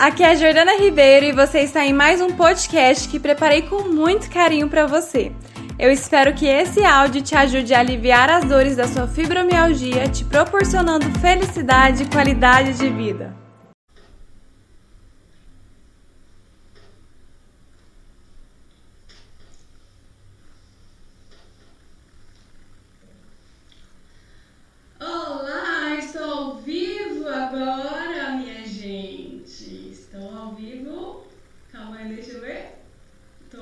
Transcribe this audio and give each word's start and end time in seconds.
aqui 0.00 0.22
é 0.22 0.30
a 0.30 0.34
Jordana 0.34 0.78
Ribeiro 0.78 1.26
e 1.26 1.32
você 1.32 1.60
está 1.60 1.84
em 1.84 1.92
mais 1.92 2.22
um 2.22 2.30
podcast 2.30 3.06
que 3.06 3.20
preparei 3.20 3.60
com 3.60 3.82
muito 3.82 4.30
carinho 4.30 4.66
para 4.66 4.86
você. 4.86 5.30
Eu 5.78 5.92
espero 5.92 6.32
que 6.32 6.46
esse 6.46 6.82
áudio 6.82 7.20
te 7.20 7.36
ajude 7.36 7.74
a 7.74 7.80
aliviar 7.80 8.30
as 8.30 8.44
dores 8.46 8.76
da 8.76 8.88
sua 8.88 9.06
fibromialgia, 9.06 10.08
te 10.08 10.24
proporcionando 10.24 11.06
felicidade 11.20 12.04
e 12.04 12.06
qualidade 12.06 12.78
de 12.78 12.88
vida. 12.88 13.39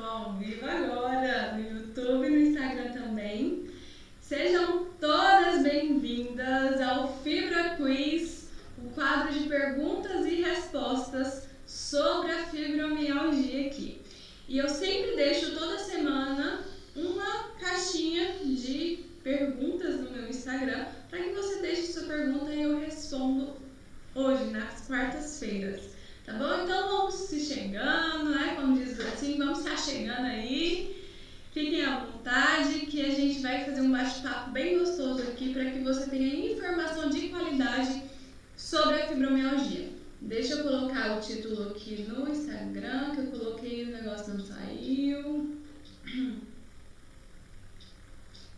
ao 0.09 0.33
vivo 0.33 0.65
agora 0.65 1.53
no 1.53 1.61
YouTube 1.61 2.27
e 2.27 2.31
no 2.31 2.39
Instagram 2.39 2.93
também. 2.93 3.69
Sejam 4.23 4.87
todas 4.99 5.63
bem-vindas 5.63 6.81
ao 6.81 7.21
Fibra 7.23 7.77
Quiz, 7.77 8.49
o 8.79 8.89
quadro 8.95 9.35
de 9.35 9.47
perguntas 9.47 10.25
e 10.25 10.41
respostas 10.41 11.47
sobre 11.67 12.33
a 12.33 12.47
fibromialgia 12.47 13.67
aqui. 13.67 14.01
E 14.49 14.57
eu 14.57 14.69
sempre 14.71 15.15
deixo 15.15 15.55
toda 15.55 15.79
semana 15.79 16.38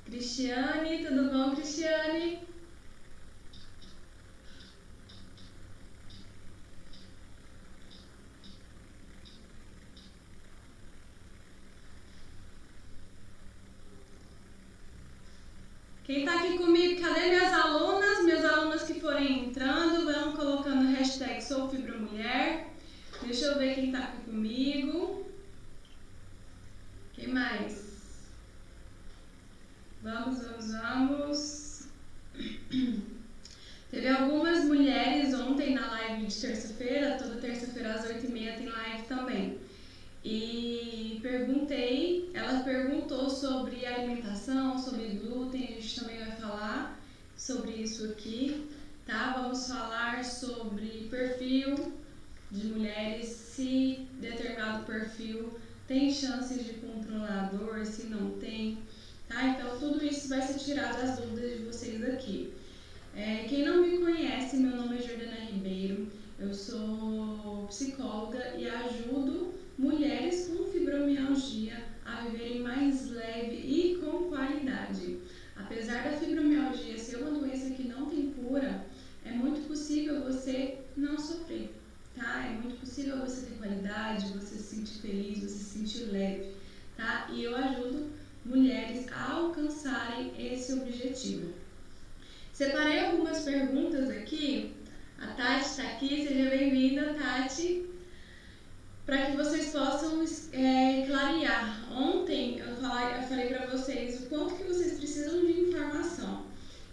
Cristiane, 0.04 1.06
tudo 1.06 1.30
bom, 1.30 1.54
Cristiane? 1.54 2.40
Quem 16.04 16.24
está 16.24 16.40
aqui 16.40 16.58
comigo, 16.58 17.00
cadê 17.00 17.28
minhas 17.28 17.52
alunas? 17.52 18.24
Minhas 18.24 18.44
alunas 18.44 18.82
que 18.82 18.98
forem 18.98 19.46
entrando, 19.46 20.12
vão 20.12 20.32
colocando 20.32 20.90
hashtag 20.96 21.40
Sou 21.40 21.70
Fibromulher. 21.70 22.66
Deixa 23.30 23.44
eu 23.44 23.58
ver 23.58 23.76
quem 23.76 23.86
está 23.86 24.00
aqui 24.00 24.22
comigo. 24.24 25.24
Quem 27.12 27.28
mais? 27.28 28.26
Vamos, 30.02 30.42
vamos, 30.42 30.72
vamos. 30.72 31.88
Teve 33.88 34.08
algumas 34.08 34.64
mulheres 34.64 35.32
ontem 35.32 35.74
na 35.76 35.92
live 35.92 36.26
de 36.26 36.40
terça-feira, 36.40 37.18
toda 37.18 37.40
terça-feira 37.40 37.94
às 37.94 38.04
8h30 38.04 38.32
tem 38.32 38.68
live 38.68 39.02
também. 39.04 39.60
E 40.24 41.20
perguntei, 41.22 42.32
ela 42.34 42.64
perguntou 42.64 43.30
sobre 43.30 43.86
alimentação, 43.86 44.76
sobre 44.76 45.06
glúten, 45.06 45.68
a 45.68 45.80
gente 45.80 46.00
também 46.00 46.18
vai 46.18 46.32
falar 46.32 47.00
sobre 47.36 47.70
isso 47.74 48.06
aqui, 48.06 48.68
tá? 49.06 49.34
Vamos 49.38 49.68
falar 49.68 50.24
sobre 50.24 51.06
perfil 51.08 51.99
de 52.50 52.66
mulheres, 52.68 53.28
se 53.28 54.06
determinado 54.20 54.84
perfil 54.84 55.58
tem 55.86 56.12
chances 56.12 56.64
de 56.64 56.74
controlar 56.74 57.44
a 57.44 57.56
dor, 57.56 57.84
se 57.84 58.06
não 58.06 58.30
tem 58.38 58.78
Tá? 59.30 59.46
Então, 59.46 59.78
tudo 59.78 60.04
isso 60.04 60.28
vai 60.28 60.42
ser 60.42 60.58
tirado 60.58 61.00
das 61.00 61.20
dúvidas 61.20 61.52
de 61.52 61.64
vocês 61.64 62.02
aqui. 62.02 62.52
É, 63.14 63.46
quem 63.48 63.64
não 63.64 63.80
me 63.80 63.98
conhece, 63.98 64.56
meu 64.56 64.76
nome 64.76 64.98
é 64.98 65.02
Jordana 65.02 65.36
Ribeiro, 65.36 66.08
eu 66.36 66.52
sou 66.52 67.66
psicóloga 67.68 68.56
e 68.58 68.68
ajudo 68.68 69.54
mulheres 69.78 70.48
com 70.48 70.64
fibromialgia 70.64 71.80
a 72.04 72.22
viverem 72.22 72.60
mais 72.60 73.08
leve 73.10 73.54
e 73.54 73.98
com 73.98 74.24
qualidade. 74.24 75.18
Apesar 75.54 76.02
da 76.02 76.16
fibromialgia 76.16 76.98
ser 76.98 77.18
uma 77.18 77.30
doença 77.30 77.70
que 77.70 77.86
não 77.86 78.06
tem 78.06 78.32
cura, 78.32 78.84
é 79.24 79.30
muito 79.30 79.64
possível 79.68 80.24
você 80.24 80.78
não 80.96 81.16
sofrer, 81.16 81.70
tá? 82.16 82.46
É 82.48 82.60
muito 82.60 82.80
possível 82.80 83.18
você 83.18 83.46
ter 83.46 83.58
qualidade, 83.58 84.32
você 84.32 84.56
se 84.56 84.76
sentir 84.76 85.00
feliz, 85.00 85.38
você 85.38 85.48
se 85.48 85.78
sentir 85.78 86.10
leve, 86.10 86.48
tá? 86.96 87.28
E 87.32 87.44
eu 87.44 87.56
ajudo 87.56 88.10
mulheres 88.44 89.06
a 89.12 89.32
alcançarem 89.32 90.32
esse 90.38 90.72
objetivo. 90.72 91.52
Separei 92.52 93.06
algumas 93.06 93.40
perguntas 93.40 94.10
aqui. 94.10 94.74
A 95.18 95.28
Tati 95.28 95.66
está 95.66 95.82
aqui, 95.82 96.26
seja 96.26 96.48
bem-vinda, 96.48 97.14
Tati, 97.14 97.86
para 99.04 99.26
que 99.26 99.36
vocês 99.36 99.68
possam 99.70 100.24
é, 100.52 101.04
clarear. 101.06 101.92
Ontem 101.92 102.58
eu 102.58 102.76
falei, 102.76 103.18
eu 103.18 103.22
falei 103.22 103.46
para 103.48 103.66
vocês 103.66 104.20
o 104.20 104.26
quanto 104.26 104.54
que 104.54 104.64
vocês 104.64 104.98
precisam 104.98 105.44
de 105.44 105.60
informação. 105.60 106.46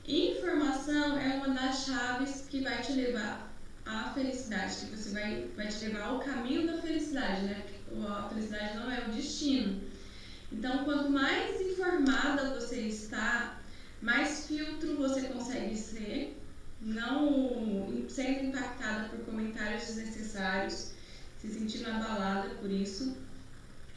Informação 0.05 1.17
é 1.17 1.35
uma 1.35 1.49
das 1.49 1.85
chaves 1.85 2.45
que 2.49 2.61
vai 2.61 2.81
te 2.81 2.93
levar 2.93 3.53
à 3.85 4.11
felicidade, 4.13 4.85
que 4.85 4.97
você 4.97 5.11
vai, 5.11 5.47
vai 5.55 5.67
te 5.67 5.85
levar 5.85 6.07
ao 6.07 6.19
caminho 6.19 6.67
da 6.67 6.77
felicidade, 6.81 7.43
né? 7.43 7.65
A 8.07 8.27
felicidade 8.29 8.75
não 8.75 8.91
é 8.91 9.05
o 9.07 9.11
destino. 9.11 9.81
Então, 10.51 10.85
quanto 10.85 11.09
mais 11.09 11.61
informada 11.61 12.53
você 12.59 12.81
está, 12.81 13.59
mais 14.01 14.47
filtro 14.47 14.95
você 14.95 15.23
consegue 15.23 15.75
ser, 15.75 16.41
não 16.81 18.07
sendo 18.07 18.47
impactada 18.47 19.09
por 19.09 19.19
comentários 19.25 19.87
desnecessários, 19.87 20.91
se 21.39 21.49
sentindo 21.49 21.87
abalada 21.87 22.49
por 22.55 22.71
isso, 22.71 23.15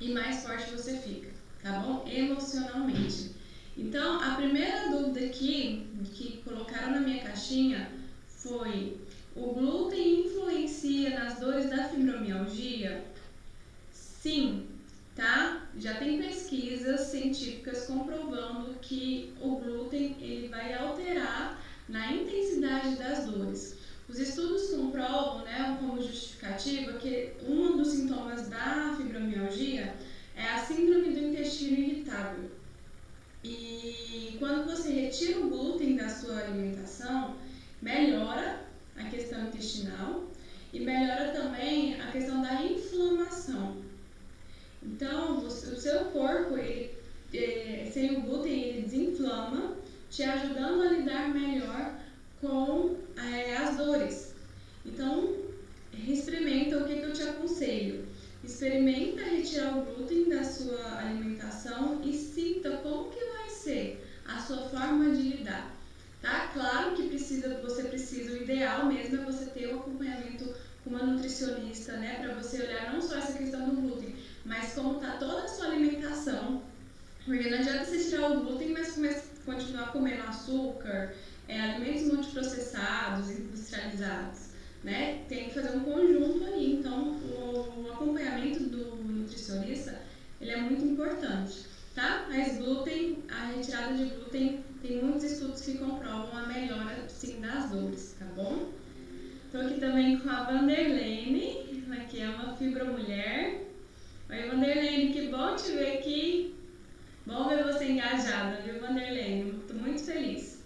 e 0.00 0.12
mais 0.12 0.43
forte 0.43 0.71
você 0.71 0.97
fica, 0.99 1.28
tá 1.62 1.72
bom? 1.72 2.05
Emocionalmente. 2.09 3.31
Então, 3.77 4.21
a 4.21 4.34
primeira 4.34 4.88
dúvida 4.91 5.27
aqui 5.27 5.87
que 6.12 6.43
colocaram 6.44 6.93
na 6.93 7.00
minha 7.00 7.22
caixinha 7.22 7.91
foi: 8.27 9.00
o 9.34 9.53
glúten 9.53 10.27
influencia 10.27 11.19
nas 11.19 11.38
dores 11.38 11.71
da 11.71 11.84
fibromialgia? 11.84 13.05
Sim, 13.93 14.67
tá? 15.15 15.59
Já 15.78 15.94
tem 15.94 16.20
pesquisas 16.20 17.00
científicas 17.03 17.86
comprovando 17.86 18.75
que 18.81 19.32
o 19.41 19.56
glúten 19.56 20.16
ele 20.20 20.48
vai 20.48 20.75
alterar 20.75 21.62
na 21.88 22.12
intensidade 22.12 22.97
das 22.97 23.26
dores. 23.26 23.76
Os 24.08 24.19
estudos 24.19 24.70
comprovam, 24.70 25.44
né, 25.44 25.76
como 25.78 26.03
justificativa, 26.03 26.94
que 26.94 27.32
um 27.47 27.76
dos 27.76 27.88
sintomas 27.88 28.48
da 28.48 28.94
fibromialgia 28.97 29.94
é 30.34 30.47
a 30.48 30.58
síndrome 30.58 31.12
do 31.12 31.20
intestino 31.28 31.78
irritável. 31.78 32.50
E 33.44 34.37
quando 34.38 34.66
você 34.66 34.91
retira 34.91 35.38
o 35.38 35.48
glúten 35.48 35.97
da 35.97 36.08
sua 36.08 36.41
alimentação, 36.41 37.37
melhora 37.81 38.64
a 38.97 39.04
questão 39.04 39.46
intestinal 39.46 40.25
e 40.72 40.81
melhora 40.81 41.31
também 41.32 42.00
a 42.00 42.11
questão 42.11 42.43
da 42.43 42.62
inflamação. 42.62 43.89
Então, 44.82 45.38
o 45.38 45.50
seu 45.50 46.06
corpo, 46.06 46.56
ele, 46.56 46.94
é, 47.35 47.91
sem 47.93 48.17
o 48.17 48.23
glúten, 48.23 48.62
ele 48.62 48.82
desinflama, 48.82 49.77
te 50.11 50.23
ajudando 50.23 50.82
a 50.82 50.93
lidar 50.93 51.29
melhor 51.29 51.99
com 52.41 52.97
é, 53.17 53.56
as 53.56 53.77
dores. 53.77 54.35
Então, 54.85 55.37
experimenta 56.09 56.79
o 56.79 56.85
que, 56.85 56.97
que 56.97 57.05
eu 57.05 57.12
te 57.12 57.23
aconselho. 57.23 58.06
Experimenta 58.43 59.23
retirar 59.23 59.77
o 59.77 59.85
glúten 59.85 60.29
da 60.29 60.43
sua 60.43 60.99
alimentação 60.99 62.00
e 62.03 62.12
sinta 62.12 62.79
como 62.79 63.11
que 63.11 63.23
vai 63.23 63.50
ser 63.50 64.03
a 64.27 64.41
sua 64.41 64.69
forma 64.71 65.11
de 65.11 65.23
lidar. 65.23 65.77
Tá? 66.23 66.50
Claro 66.53 66.94
que 66.94 67.09
precisa, 67.09 67.61
você 67.62 67.85
precisa, 67.85 68.32
o 68.32 68.43
ideal 68.43 68.87
mesmo 68.87 69.21
é 69.21 69.25
você 69.25 69.47
ter 69.47 69.73
um 69.73 69.81
acompanhamento 69.81 70.55
com 70.82 70.91
uma 70.91 71.03
nutricionista, 71.03 71.93
né? 71.97 72.19
Para 72.21 72.35
você 72.35 72.62
olhar 72.62 72.93
não 72.93 73.00
só 73.00 73.17
essa 73.17 73.32
questão 73.32 73.69
do 73.69 73.81
glúten, 73.81 74.15
como 74.75 74.96
está 74.96 75.12
toda 75.17 75.44
a 75.44 75.49
sua 75.49 75.67
alimentação. 75.67 76.62
Porque 77.25 77.50
não 77.50 77.58
adianta 77.58 77.84
você 77.84 78.11
tirar 78.11 78.31
o 78.32 78.40
glúten, 78.40 78.72
mas 78.72 78.96
continuar 79.44 79.93
comendo 79.93 80.22
açúcar, 80.22 81.14
é, 81.49 81.61
alimentos 81.61 82.12
multiprocessados, 82.12 83.31
industrializados. 83.31 84.50
né? 84.82 85.25
Tem 85.28 85.49
que 85.49 85.55
fazer 85.55 85.76
um 85.76 85.81
conjunto 85.81 86.44
aí. 86.44 86.76
Então, 86.76 87.11
o, 87.12 87.84
o 87.84 87.93
acompanhamento 87.93 88.64
do 88.64 88.96
nutricionista, 88.96 90.00
ele 90.40 90.50
é 90.52 90.56
muito 90.61 90.84
importante, 90.84 91.67
tá? 91.94 92.26
Mas 92.28 92.58
glúten, 92.58 93.22
a 93.31 93.46
retirada 93.46 93.94
de 93.94 94.05
glúten, 94.05 94.64
tem 94.81 95.02
muitos 95.02 95.25
estudos 95.25 95.61
que 95.61 95.76
comprovam 95.78 96.37
a 96.38 96.46
melhora, 96.46 97.05
sim, 97.08 97.40
das 97.40 97.70
dores, 97.70 98.17
tá 98.19 98.25
bom? 98.34 98.70
Estou 99.44 99.61
aqui 99.61 99.81
também 99.81 100.19
com 100.19 100.31
a 100.31 100.44
Vanderlene, 100.44 101.84
que 102.08 102.20
é 102.20 102.28
uma 102.28 102.56
fibromulher. 102.56 103.69
Oi, 104.32 104.49
Vanderlene, 104.49 105.12
que 105.12 105.27
bom 105.27 105.56
te 105.56 105.73
ver 105.73 105.99
aqui. 105.99 106.55
Bom 107.27 107.49
ver 107.49 107.65
você 107.65 107.87
engajada, 107.87 108.61
viu, 108.62 108.81
Vanderlene? 108.81 109.59
Estou 109.61 109.77
muito 109.77 110.05
feliz. 110.05 110.62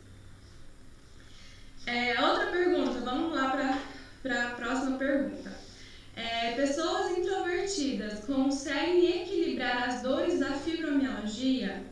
É, 1.86 2.20
outra 2.20 2.48
pergunta, 2.48 3.00
vamos 3.00 3.34
lá 3.34 3.50
para 4.22 4.48
a 4.48 4.54
próxima 4.54 4.98
pergunta. 4.98 5.50
É, 6.14 6.52
pessoas 6.52 7.16
introvertidas 7.16 8.20
conseguem 8.24 9.22
equilibrar 9.22 9.88
as 9.88 10.02
dores 10.02 10.38
da 10.38 10.52
fibromialgia? 10.52 11.82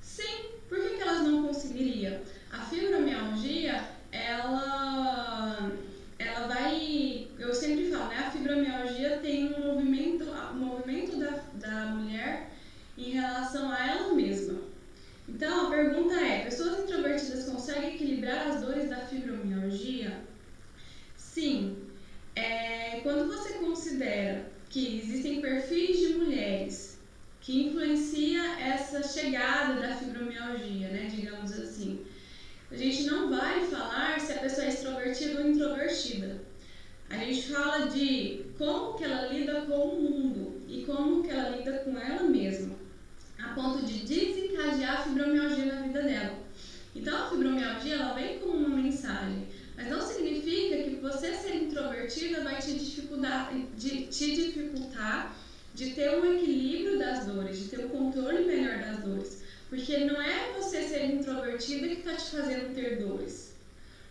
Sim, 0.00 0.46
por 0.68 0.80
que, 0.80 0.96
que 0.96 1.02
elas 1.02 1.22
não 1.22 1.46
conseguiriam? 1.46 2.20
A 2.50 2.62
fibromialgia, 2.62 3.88
ela, 4.10 5.70
ela 6.18 6.46
vai. 6.48 7.28
Eu 7.38 7.54
sempre 7.54 7.90
falo, 7.90 8.08
né? 8.08 8.18
A 8.18 8.30
fibromialgia 8.30 9.18
tem 9.18 9.54
um 9.54 9.60
movimento, 9.60 10.24
um 10.52 10.58
movimento 10.58 11.18
da, 11.18 11.42
da 11.54 11.86
mulher 11.86 12.50
em 12.96 13.10
relação 13.10 13.70
a 13.70 13.86
ela 13.86 14.12
mesma. 14.14 14.60
Então, 15.28 15.66
a 15.66 15.70
pergunta 15.70 16.14
é: 16.14 16.44
pessoas 16.44 16.80
introvertidas 16.80 17.44
conseguem 17.44 17.94
equilibrar 17.94 18.48
as 18.48 18.60
dores 18.60 18.88
da 18.88 18.98
fibromialgia? 19.06 20.20
Sim. 21.16 21.76
É, 22.34 23.00
quando 23.02 23.26
você 23.26 23.54
considera 23.54 24.46
que 24.68 24.98
existem 24.98 25.40
perfis 25.40 25.98
de 25.98 26.14
mulheres 26.14 26.98
que 27.40 27.64
influencia 27.64 28.40
essa 28.60 29.02
chegada 29.02 29.80
da 29.80 29.96
fibromialgia, 29.96 30.88
né, 30.88 31.08
digamos 31.10 31.52
assim. 31.52 32.04
A 32.70 32.76
gente 32.76 33.02
não 33.02 33.28
vai 33.28 33.66
falar 33.66 34.18
se 34.18 34.32
a 34.32 34.38
pessoa 34.38 34.64
é 34.64 34.68
extrovertida 34.70 35.42
A 37.10 37.18
gente 37.18 37.52
fala 37.52 37.86
de 37.88 38.46
como 38.56 38.94
que 38.96 39.04
ela 39.04 39.26
lida 39.30 39.60
com 39.62 39.74
o 39.74 40.00
mundo 40.00 40.62
e 40.66 40.82
como 40.86 41.22
que 41.22 41.30
ela 41.30 41.50
lida 41.50 41.80
com 41.80 41.98
ela 41.98 42.22
mesma 42.22 42.74
a 43.38 43.48
ponto 43.48 43.84
de 43.84 44.06
desencadear 44.06 45.00
a 45.00 45.02
fibromialgia 45.02 45.66
na 45.66 45.82
vida 45.82 46.02
dela. 46.02 46.38
Então 46.96 47.14
a 47.14 47.28
fibromialgia 47.28 47.96
ela 47.96 48.14
vem 48.14 48.38
como 48.38 48.54
uma 48.54 48.76
mensagem, 48.76 49.46
mas 49.76 49.88
não 49.88 50.00
significa 50.00 50.82
que 50.82 50.96
você 50.96 51.34
ser 51.34 51.56
introvertida 51.56 52.42
vai 52.42 52.56
te 52.58 52.72
dificultar, 52.72 53.52
de, 53.76 54.06
te 54.06 54.34
dificultar 54.34 55.36
de 55.74 55.90
ter 55.90 56.16
um 56.16 56.24
equilíbrio 56.24 56.98
das 56.98 57.26
dores, 57.26 57.58
de 57.58 57.64
ter 57.66 57.84
um 57.84 57.88
controle 57.90 58.46
melhor 58.46 58.78
das 58.78 59.00
dores. 59.00 59.42
Porque 59.68 59.98
não 59.98 60.20
é 60.22 60.52
você 60.56 60.82
ser 60.82 61.04
introvertida 61.04 61.88
que 61.88 61.98
está 61.98 62.14
te 62.14 62.30
fazendo 62.30 62.74
ter 62.74 62.98
dores. 62.98 63.51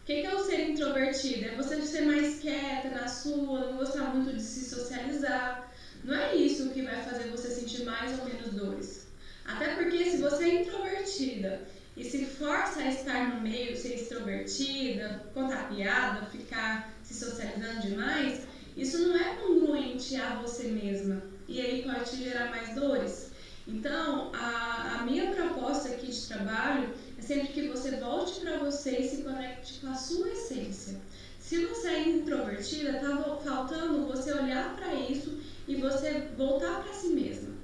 O 0.01 0.03
que 0.03 0.25
é 0.25 0.35
o 0.35 0.43
ser 0.43 0.71
introvertida? 0.71 1.45
É 1.45 1.55
você 1.55 1.79
ser 1.83 2.01
mais 2.01 2.39
quieta 2.39 2.89
na 2.89 3.07
sua, 3.07 3.67
não 3.67 3.77
gostar 3.77 4.05
muito 4.05 4.35
de 4.35 4.41
se 4.41 4.67
socializar. 4.67 5.71
Não 6.03 6.15
é 6.15 6.35
isso 6.35 6.71
que 6.71 6.81
vai 6.81 7.03
fazer 7.03 7.29
você 7.29 7.51
sentir 7.51 7.85
mais 7.85 8.17
ou 8.17 8.25
menos 8.25 8.49
dores. 8.49 9.07
Até 9.45 9.75
porque 9.75 10.09
se 10.09 10.17
você 10.17 10.43
é 10.45 10.61
introvertida 10.61 11.61
e 11.95 12.03
se 12.03 12.25
força 12.25 12.79
a 12.79 12.87
estar 12.89 13.29
no 13.29 13.41
meio, 13.41 13.77
ser 13.77 13.93
extrovertida, 13.93 15.21
contar 15.35 15.69
piada, 15.69 16.25
ficar 16.25 16.89
se 17.03 17.13
socializando 17.13 17.81
demais, 17.81 18.41
isso 18.75 18.97
não 19.07 19.15
é 19.15 19.35
congruente 19.35 20.15
a 20.15 20.33
você 20.33 20.63
mesma 20.63 21.21
e 21.47 21.61
aí 21.61 21.83
pode 21.83 22.09
te 22.09 22.17
gerar 22.17 22.49
mais 22.49 22.73
dores. 22.73 23.29
Então, 23.67 24.29
a, 24.33 24.95
a 24.95 24.97
minha 25.03 25.27
proposta 25.27 25.89
aqui 25.89 26.07
de 26.07 26.25
trabalho 26.27 26.89
sempre 27.31 27.53
que 27.53 27.67
você 27.69 27.91
volte 27.91 28.41
para 28.41 28.57
você 28.57 28.97
e 28.97 29.07
se 29.07 29.23
conecte 29.23 29.79
com 29.79 29.87
a 29.87 29.95
sua 29.95 30.27
essência. 30.27 30.99
Se 31.39 31.65
você 31.65 31.87
é 31.87 32.09
introvertida, 32.09 32.99
tá 32.99 33.23
faltando 33.41 34.05
você 34.05 34.33
olhar 34.33 34.75
para 34.75 34.93
isso 34.95 35.39
e 35.65 35.75
você 35.75 36.27
voltar 36.35 36.83
para 36.83 36.91
si 36.91 37.07
mesma. 37.07 37.55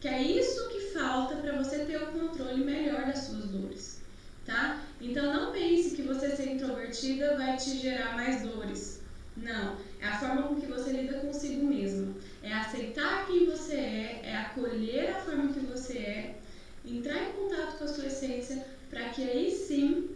Que 0.00 0.08
é 0.08 0.22
isso 0.22 0.66
que 0.70 0.80
falta 0.94 1.36
para 1.36 1.58
você 1.58 1.84
ter 1.84 2.02
o 2.02 2.06
controle 2.06 2.64
melhor 2.64 3.04
das 3.04 3.18
suas 3.18 3.44
dores, 3.50 4.00
tá? 4.46 4.82
Então 4.98 5.32
não 5.32 5.52
pense 5.52 5.94
que 5.94 6.02
você 6.02 6.34
ser 6.34 6.48
introvertida 6.48 7.36
vai 7.36 7.58
te 7.58 7.76
gerar 7.78 8.16
mais 8.16 8.40
dores. 8.40 9.02
Não, 9.36 9.76
é 10.00 10.06
a 10.06 10.18
forma 10.18 10.44
com 10.44 10.60
que 10.60 10.66
você 10.66 10.90
lida 10.90 11.20
consigo 11.20 11.66
mesmo. 11.66 12.16
É 12.42 12.52
aceitar 12.52 13.26
quem 13.26 13.44
você 13.44 13.74
é, 13.74 14.20
é 14.24 14.36
acolher 14.36 15.10
a 15.10 15.20
forma 15.20 15.52
que 15.52 15.60
você 15.60 15.98
é, 15.98 16.38
entrar 16.84 17.22
em 17.22 17.32
contato 17.32 17.78
com 17.78 17.84
a 17.84 17.88
sua 17.88 18.06
essência 18.06 18.66
para 18.92 19.08
que 19.08 19.22
aí 19.22 19.50
sim 19.50 20.10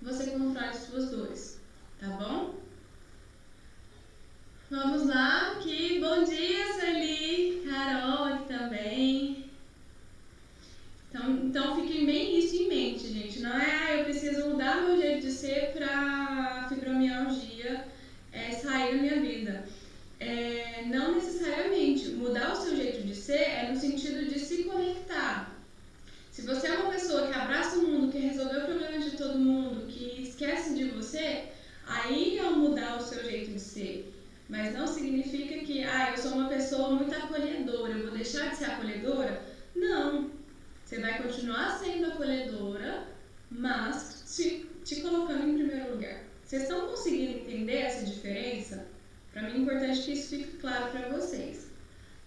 você 0.00 0.30
controle 0.30 0.74
suas 0.74 1.10
dores, 1.10 1.60
tá 2.00 2.06
bom? 2.08 2.54
Vamos 4.70 5.06
lá, 5.06 5.52
aqui. 5.52 6.00
Bom 6.00 6.24
dia, 6.24 6.72
Sueli. 6.72 7.62
Carol 7.68 8.24
aqui 8.24 8.48
também. 8.48 9.44
Então, 11.10 11.30
então 11.44 11.76
fiquem 11.76 12.06
bem 12.06 12.38
isso 12.38 12.56
em 12.56 12.68
mente, 12.68 13.06
gente. 13.08 13.40
Não 13.40 13.52
é, 13.52 13.70
ah, 13.70 13.96
eu 13.96 14.04
preciso 14.04 14.48
mudar 14.48 14.80
meu 14.80 14.96
jeito 14.96 15.26
de 15.26 15.32
ser 15.32 15.72
para 15.74 16.68
fibromialgia 16.70 17.84
é, 18.32 18.52
sair 18.52 18.94
da 18.94 19.02
minha 19.02 19.20
vida. 19.20 19.68
É, 20.18 20.84
não 20.86 21.16
necessariamente. 21.16 22.10
Mudar 22.12 22.52
o 22.52 22.56
seu 22.56 22.74
jeito 22.76 23.02
de 23.02 23.14
ser 23.14 23.42
é 23.42 23.70
no 23.70 23.78
sentido 23.78 24.24
de 24.24 24.38
se 24.38 24.64
conectar. 24.64 25.60
Se 26.40 26.46
você 26.46 26.68
é 26.68 26.78
uma 26.78 26.92
pessoa 26.92 27.26
que 27.26 27.34
abraça 27.34 27.76
o 27.76 27.82
mundo, 27.82 28.10
que 28.10 28.18
resolveu 28.18 28.62
o 28.62 28.64
problema 28.64 28.98
de 28.98 29.10
todo 29.10 29.38
mundo, 29.38 29.86
que 29.88 30.22
esquece 30.22 30.74
de 30.74 30.84
você, 30.84 31.48
aí 31.86 32.38
é 32.38 32.44
mudar 32.44 32.96
o 32.96 33.02
seu 33.02 33.22
jeito 33.22 33.50
de 33.50 33.60
ser. 33.60 34.14
Mas 34.48 34.72
não 34.72 34.86
significa 34.86 35.58
que, 35.58 35.84
ah, 35.84 36.12
eu 36.12 36.16
sou 36.16 36.36
pessoa 36.90 36.96
muito 36.96 37.14
acolhedora, 37.14 37.92
eu 37.92 38.02
vou 38.02 38.10
deixar 38.10 38.50
de 38.50 38.56
ser 38.56 38.64
acolhedora? 38.66 39.42
Não. 39.74 40.30
Você 40.84 41.00
vai 41.00 41.22
continuar 41.22 41.78
sendo 41.78 42.06
acolhedora, 42.06 43.06
mas 43.50 44.24
te, 44.34 44.66
te 44.84 45.00
colocando 45.00 45.48
em 45.48 45.54
primeiro 45.54 45.92
lugar. 45.92 46.24
Vocês 46.44 46.62
estão 46.62 46.88
conseguindo 46.88 47.38
entender 47.38 47.76
essa 47.76 48.04
diferença? 48.04 48.86
Para 49.32 49.42
mim 49.42 49.52
é 49.52 49.58
importante 49.58 50.02
que 50.02 50.12
isso 50.12 50.30
fique 50.30 50.56
claro 50.56 50.90
para 50.90 51.08
vocês. 51.10 51.68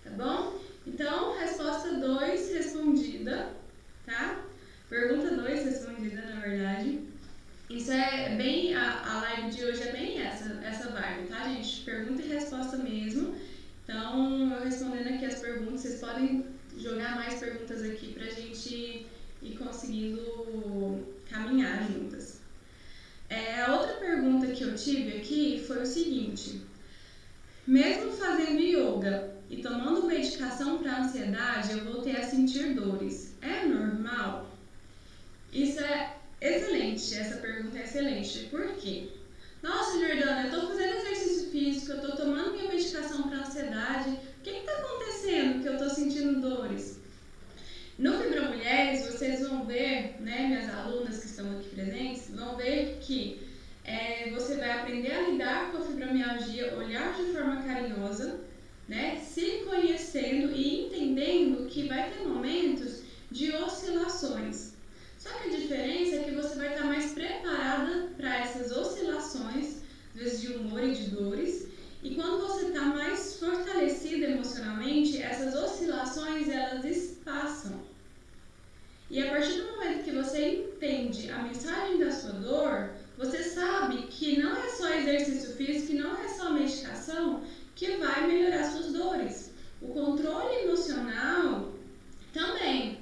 Tá 0.03 0.12
bom? 0.12 0.60
Então, 0.88 1.38
resposta 1.38 1.93
2 1.93 2.53
respondida, 2.53 3.50
tá? 4.05 4.41
Pergunta 4.89 5.36
2 5.36 5.65
respondida, 5.65 6.22
na 6.22 6.39
verdade. 6.39 7.01
Isso 7.70 7.91
é 7.91 8.36
bem, 8.36 8.75
a, 8.75 9.01
a 9.03 9.22
live 9.22 9.51
de 9.51 9.65
hoje 9.65 9.84
é 9.84 9.91
bem 9.91 10.22
essa, 10.22 10.53
essa 10.63 10.89
vibe, 10.89 11.27
tá, 11.27 11.50
gente? 11.50 11.82
Pergunta 11.84 12.22
e 12.22 12.27
resposta 12.27 12.77
mesmo. 12.77 13.36
Então, 13.84 14.53
eu 14.53 14.63
respondendo 14.63 15.13
aqui 15.13 15.25
as 15.25 15.39
perguntas, 15.39 15.82
vocês 15.82 16.00
podem 16.00 16.46
jogar 16.77 17.15
mais 17.15 17.39
perguntas 17.39 17.84
aqui 17.84 18.13
pra 18.13 18.29
conseguindo 19.57 21.07
caminhar 21.29 21.91
juntas. 21.91 22.41
É, 23.29 23.62
a 23.62 23.75
outra 23.75 23.93
pergunta 23.95 24.48
que 24.48 24.63
eu 24.63 24.75
tive 24.75 25.17
aqui 25.17 25.63
foi 25.65 25.81
o 25.81 25.86
seguinte: 25.86 26.62
mesmo 27.65 28.12
fazendo 28.12 28.60
yoga 28.60 29.36
e 29.50 29.62
tomando 29.62 30.05
medicação 30.05 30.79
para 30.79 31.00
ansiedade, 31.00 31.72
eu 31.72 31.86
voltei 31.86 32.15
a 32.15 32.27
sentir 32.27 32.74
dores. 32.74 33.33
É 33.41 33.65
normal? 33.65 34.51
Isso 35.51 35.79
é 35.79 36.17
Excelente, 36.43 37.15
essa 37.15 37.38
pergunta 37.38 37.77
é 37.77 37.83
excelente. 37.83 38.48
Por 38.51 38.75
quê? 38.75 39.07
Nossa, 39.62 39.98
Jordana, 39.98 40.41
eu 40.41 40.48
estou 40.48 40.67
fazendo 40.67 40.98
exercício 40.98 41.51
físico, 41.51 41.93
eu 41.93 42.01
estou 42.01 42.17
tomando 42.17 42.51
minha 42.51 42.67
medicação 42.67 43.29
para 43.29 43.39
ansiedade. 43.39 44.10
O 44.10 44.43
que 44.43 44.50
está 44.50 44.74
acontecendo 44.74 45.62
que 45.62 45.69
eu 45.69 45.75
estou 45.75 45.89
sentindo 45.89 46.41
dores? 46.41 47.00
No 47.97 48.17
Fibromulheres, 48.17 49.05
vocês 49.05 49.47
vão 49.47 49.65
ver, 49.65 50.15
né, 50.19 50.47
minhas 50.47 50.73
alunas 50.73 51.19
que 51.19 51.27
estão 51.27 51.51
aqui 51.51 51.69
presentes, 51.69 52.31
vão 52.31 52.57
ver 52.57 52.97
que 53.01 53.39
é, 53.85 54.31
você 54.31 54.55
vai 54.55 54.71
aprender 54.71 55.12
a 55.12 55.29
lidar 55.29 55.71
com 55.71 55.77
a 55.77 55.81
fibromialgia, 55.81 56.75
olhar 56.75 57.13
de 57.15 57.31
forma 57.31 57.62
carinhosa, 57.62 58.39
né, 58.88 59.17
se 59.17 59.63
conhecendo 59.69 60.51
e 60.51 60.85
entendendo 60.85 61.67
que 61.67 61.88
vai 61.88 62.09
ter 62.09 62.27
momentos 62.27 63.03
de 63.29 63.51
oscilações. 63.51 64.73
Só 65.19 65.29
que 65.29 65.50
a 65.50 65.57
diferença 65.57 66.15
é 66.15 66.23
que 66.23 66.31
você 66.31 66.55
vai 66.55 66.69
estar 66.69 66.85
mais 66.85 67.12
preparada 67.13 68.09
para 68.17 68.39
essas 68.39 68.71
oscilações, 68.71 69.83
às 70.15 70.21
vezes 70.21 70.41
de 70.41 70.53
humor 70.53 70.83
e 70.83 70.93
de 70.93 71.12
dores. 71.12 71.67
E 72.01 72.15
quando 72.15 72.45
você 72.45 72.65
está 72.65 72.81
mais 72.81 73.38
fortalecida 73.38 74.25
emocionalmente, 74.25 75.21
essas 75.21 75.55
oscilações 75.55 76.50
elas 76.50 76.83
espaçam. 76.83 77.79
E 79.09 79.21
a 79.21 79.29
partir 79.29 79.62
do 79.62 79.77
momento 81.38 81.58
que 81.58 81.63
você 81.63 81.70
entende 81.70 81.74
a 81.74 81.74
mensagem 81.74 82.00
da 82.00 82.12
sua 82.12 82.32
dor, 82.34 82.90
você 83.18 83.44
sabe 83.44 84.04
que 84.04 84.42
não 84.42 84.56
é 84.56 84.70
só 84.70 84.90
exercer 84.90 85.34
exercício 85.34 85.56
físico 85.56 85.94
não 85.94 86.18
é 86.18 86.28
só 86.28 86.52
medicação 86.52 87.44
que 87.75 87.98
vai 87.98 88.28
melhorar 88.28 88.70
suas 88.70 88.92
dores. 88.94 89.52
O 89.82 89.88
controle 89.88 90.63
emocional 90.63 91.74
também. 92.34 93.00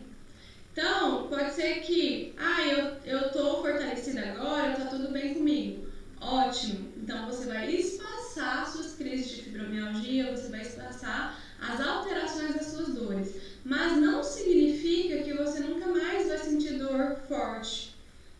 Então, 0.71 1.27
pode 1.27 1.53
ser 1.53 1.81
que, 1.81 2.33
ah, 2.37 2.65
eu, 2.65 2.95
eu 3.05 3.31
tô 3.31 3.61
fortalecida 3.61 4.21
agora, 4.21 4.75
tá 4.75 4.85
tudo 4.85 5.11
bem 5.11 5.33
comigo. 5.33 5.87
Ótimo. 6.19 6.91
Então, 6.97 7.25
você 7.25 7.45
vai 7.47 7.69
espaçar 7.71 8.67
suas 8.67 8.93
crises 8.93 9.29
de 9.29 9.41
fibromialgia, 9.43 10.35
você 10.35 10.49
vai 10.49 10.61
espaçar 10.61 11.37
as 11.59 11.79
alterações 11.79 12.55
das 12.55 12.67
suas 12.67 12.89
dores. 12.89 13.35
Mas 13.63 13.97
não 13.97 14.23
significa 14.23 15.23
que 15.23 15.33
você 15.33 15.59
nunca 15.59 15.87
mais 15.87 16.27
vai 16.27 16.37
sentir 16.37 16.77
dor 16.77 17.17
forte, 17.27 17.95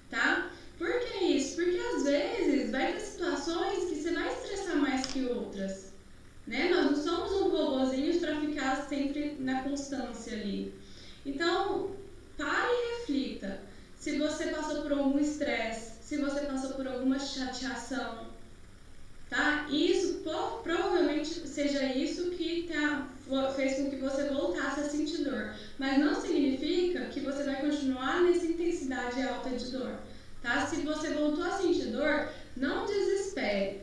tá? 0.10 0.52
Por 0.82 1.00
que 1.00 1.26
isso? 1.26 1.58
Porque 1.58 1.78
às 1.96 2.04
vezes 2.04 2.72
vai 2.72 2.94
ter 2.94 3.00
situações 3.02 3.88
que 3.88 3.96
você 3.96 4.12
vai 4.12 4.34
estressar 4.34 4.78
mais 4.78 5.06
que 5.06 5.26
outras. 5.26 5.94
Né? 6.48 6.70
Nós 6.70 6.86
não 6.86 6.96
somos 6.96 7.32
um 7.34 7.50
robôzinho 7.50 8.20
para 8.20 8.42
ficar 8.42 8.88
sempre 8.88 9.38
na 9.40 9.62
constância 9.62 10.34
ali. 10.34 10.74
Então, 11.24 11.92
pare 12.36 12.72
e 12.72 13.00
reflita. 13.00 13.62
Se 13.96 14.18
você 14.18 14.48
passou 14.48 14.82
por 14.82 14.94
algum 14.94 15.20
estresse, 15.20 16.02
se 16.02 16.18
você 16.18 16.42
passou 16.42 16.72
por 16.72 16.88
alguma 16.88 17.20
chateação, 17.54 18.28
tá? 19.30 19.68
Isso 19.70 20.22
provavelmente 20.64 21.48
seja 21.48 21.84
isso 21.86 22.32
que 22.32 22.70
tá, 22.72 23.08
fez 23.56 23.78
com 23.78 23.90
que 23.90 23.98
você 23.98 24.26
voltasse 24.30 24.80
a 24.82 24.90
sentir 24.90 25.24
dor. 25.24 25.54
Mas 25.78 26.00
não 26.00 26.20
significa 26.20 27.06
que 27.06 27.20
você 27.20 27.44
vai 27.44 27.62
continuar 27.62 28.22
nessa 28.22 28.46
intensidade 28.46 29.22
alta 29.22 29.50
de 29.50 29.72
dor 29.72 29.98
tá? 30.42 30.66
Se 30.66 30.82
você 30.82 31.12
voltou 31.12 31.44
a 31.44 31.58
sentir 31.58 31.88
dor, 31.88 32.30
não 32.58 32.86
desespere, 32.86 33.82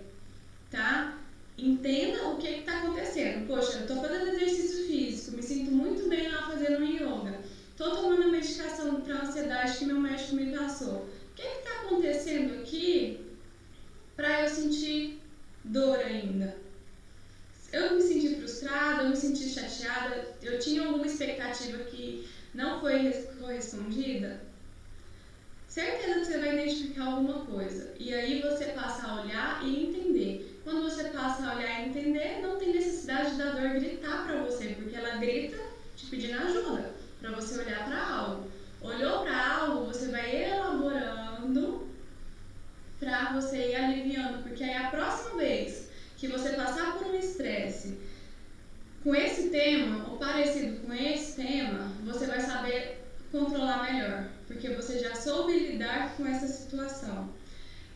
tá? 0.71 1.19
Entenda 1.57 2.29
o 2.29 2.37
que 2.37 2.49
está 2.49 2.79
acontecendo. 2.79 3.47
Poxa, 3.47 3.79
eu 3.79 3.81
estou 3.83 4.01
fazendo 4.01 4.29
exercício 4.29 4.87
físico, 4.87 5.37
me 5.37 5.43
sinto 5.43 5.71
muito 5.71 6.09
bem 6.09 6.31
lá 6.31 6.43
fazendo 6.43 6.85
yoga. 6.85 7.39
Estou 7.71 7.97
tomando 7.97 8.25
a 8.25 8.29
medicação 8.29 9.01
para 9.01 9.23
ansiedade 9.23 9.79
que 9.79 9.85
meu 9.85 10.01
médico 10.01 10.35
me 10.35 10.57
passou. 10.57 10.95
O 10.95 11.35
que 11.35 11.43
está 11.43 11.83
acontecendo 11.83 12.61
aqui 12.61 13.28
para 14.19 14.43
eu 14.43 14.49
sentir 14.51 15.23
dor 15.65 15.99
ainda? 16.01 16.59
Eu 17.73 17.95
me 17.95 18.03
senti 18.03 18.35
frustrada, 18.35 19.05
eu 19.05 19.11
me 19.11 19.17
senti 19.17 19.49
chateada, 19.49 20.37
eu 20.43 20.59
tinha 20.59 20.85
alguma 20.85 21.07
expectativa 21.07 21.79
que 21.85 22.29
não 22.53 22.81
foi 22.81 23.11
correspondida? 23.41 24.43
certeza 25.79 26.19
que 26.19 26.25
você 26.25 26.39
vai 26.39 26.55
identificar 26.55 27.05
alguma 27.05 27.45
coisa. 27.45 27.95
E 27.99 28.13
aí 28.13 28.43
você 28.43 28.67
passa 28.67 29.07
a 29.07 29.23
olhar 29.23 29.61
e 29.63 29.85
entender. 29.87 30.61
Quando 30.65 30.83
você 30.83 31.05
passa 31.05 31.47
a 31.47 31.55
olhar 31.55 31.81
e 31.81 31.89
entender, 31.89 32.41
não 32.43 32.57
tem 32.57 32.73
necessidade 32.73 33.37
da 33.37 33.53
dor 33.53 33.71
gritar 33.81 34.27
para 34.27 34.43
você, 34.43 34.75
porque 34.77 34.97
ela 34.97 35.17
grita 35.17 35.57
te 35.97 36.07
pedindo 36.07 36.39
ajuda, 36.39 36.95
para 37.21 37.31
você 37.31 37.61
olhar 37.61 37.85
para 37.85 38.07
algo. 38.07 38.51
Olhou 38.81 39.23
para 39.23 39.57
algo, 39.57 39.87
você 39.87 40.09
vai 40.09 40.45
elaborando 40.45 41.89
para 42.99 43.33
você 43.33 43.71
ir 43.71 43.77
aliviando, 43.77 44.43
porque 44.43 44.65
aí 44.65 44.75
a 44.75 44.91
próxima 44.91 45.37
vez 45.37 45.89
que 46.17 46.27
você 46.27 46.51
passar 46.51 46.99
por 46.99 47.07
um 47.07 47.15
estresse 47.15 47.99
com 49.05 49.15
esse 49.15 49.51
tema 49.51 50.09
ou 50.11 50.17
parecido 50.17 50.81
com 50.81 50.93
esse 50.93 51.37
tema, 51.37 51.93
você 52.05 52.27
vai 52.27 52.41
saber 52.41 53.01
controlar 53.31 53.93
melhor 53.93 54.29
porque 54.49 54.71
você 54.71 54.99
já 54.99 55.15
soube 55.15 55.53
lidar 55.53 56.17
com 56.17 56.27
essa 56.27 56.49
situação. 56.49 57.33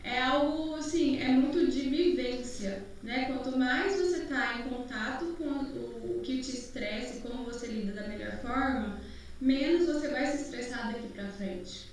É 0.03 0.21
algo, 0.21 0.75
assim, 0.75 1.19
é 1.19 1.27
muito 1.29 1.69
de 1.69 1.89
vivência, 1.89 2.83
né? 3.01 3.25
Quanto 3.25 3.57
mais 3.57 3.95
você 3.99 4.23
está 4.23 4.59
em 4.59 4.69
contato 4.69 5.25
com 5.37 5.45
o, 5.45 6.21
que 6.23 6.41
te 6.41 6.51
estressa 6.51 7.17
e 7.17 7.21
como 7.21 7.43
você 7.43 7.67
lida 7.67 7.93
da 7.93 8.07
melhor 8.07 8.37
forma, 8.39 9.01
menos 9.41 9.87
você 9.87 10.09
vai 10.09 10.25
se 10.27 10.43
estressar 10.43 10.93
daqui 10.93 11.07
para 11.07 11.27
frente. 11.29 11.89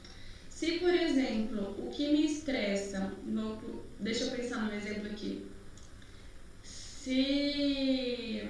Se, 0.49 0.79
por 0.79 0.93
exemplo, 0.93 1.75
o 1.79 1.89
que 1.91 2.13
me 2.13 2.27
estressa, 2.27 3.13
no, 3.25 3.59
deixa 3.99 4.25
eu 4.25 4.31
pensar 4.33 4.63
num 4.63 4.75
exemplo 4.75 5.07
aqui. 5.07 5.47
Se, 6.63 8.47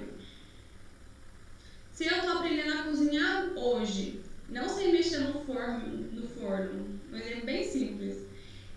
se 1.93 2.05
eu 2.05 2.17
estou 2.17 2.31
aprendendo 2.31 2.79
a 2.79 2.83
cozinhar 2.83 3.53
hoje, 3.55 4.21
não 4.51 4.67
sei 4.67 4.91
mexer 4.91 5.19
no 5.19 5.39
forno, 5.45 5.87
no 6.11 6.27
forno. 6.27 6.99
Um 7.09 7.15
exemplo 7.15 7.45
bem 7.45 7.63
simples. 7.63 8.17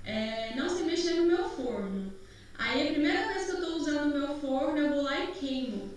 É, 0.04 0.54
não 0.54 0.68
sei 0.68 0.84
mexer 0.84 1.14
no 1.14 1.26
meu 1.26 1.49
forno. 1.49 2.14
Aí 2.56 2.88
a 2.88 2.92
primeira 2.92 3.26
vez 3.26 3.47
que 3.47 3.50
eu 3.50 3.58
estou 3.58 3.76
usando 3.78 4.14
o 4.14 4.18
meu 4.18 4.28
forno, 4.37 4.78
eu 4.78 4.90
vou 4.90 5.02
lá 5.02 5.25
e 5.25 5.32
queimo. 5.32 5.90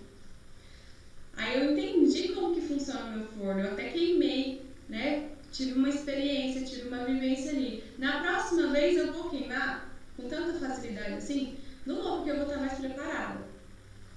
Aí 1.36 1.56
eu 1.56 1.70
entendi 1.70 2.30
como 2.30 2.52
que 2.52 2.60
funciona 2.62 3.04
o 3.04 3.18
meu 3.18 3.26
forno. 3.28 3.60
Eu 3.60 3.72
até 3.72 3.90
queimei, 3.90 4.62
né? 4.88 5.28
Tive 5.52 5.74
uma 5.74 5.88
experiência, 5.88 6.66
tive 6.66 6.88
uma 6.88 7.04
vivência 7.04 7.52
ali. 7.52 7.84
Na 7.98 8.20
próxima 8.20 8.72
vez 8.72 8.96
eu 8.96 9.12
vou 9.12 9.30
queimar 9.30 9.88
com 10.16 10.28
tanta 10.28 10.58
facilidade 10.58 11.14
assim? 11.14 11.56
Não 11.86 12.02
vou, 12.02 12.16
porque 12.16 12.32
eu 12.32 12.36
vou 12.36 12.46
estar 12.46 12.58
mais 12.58 12.76
preparada. 12.76 13.46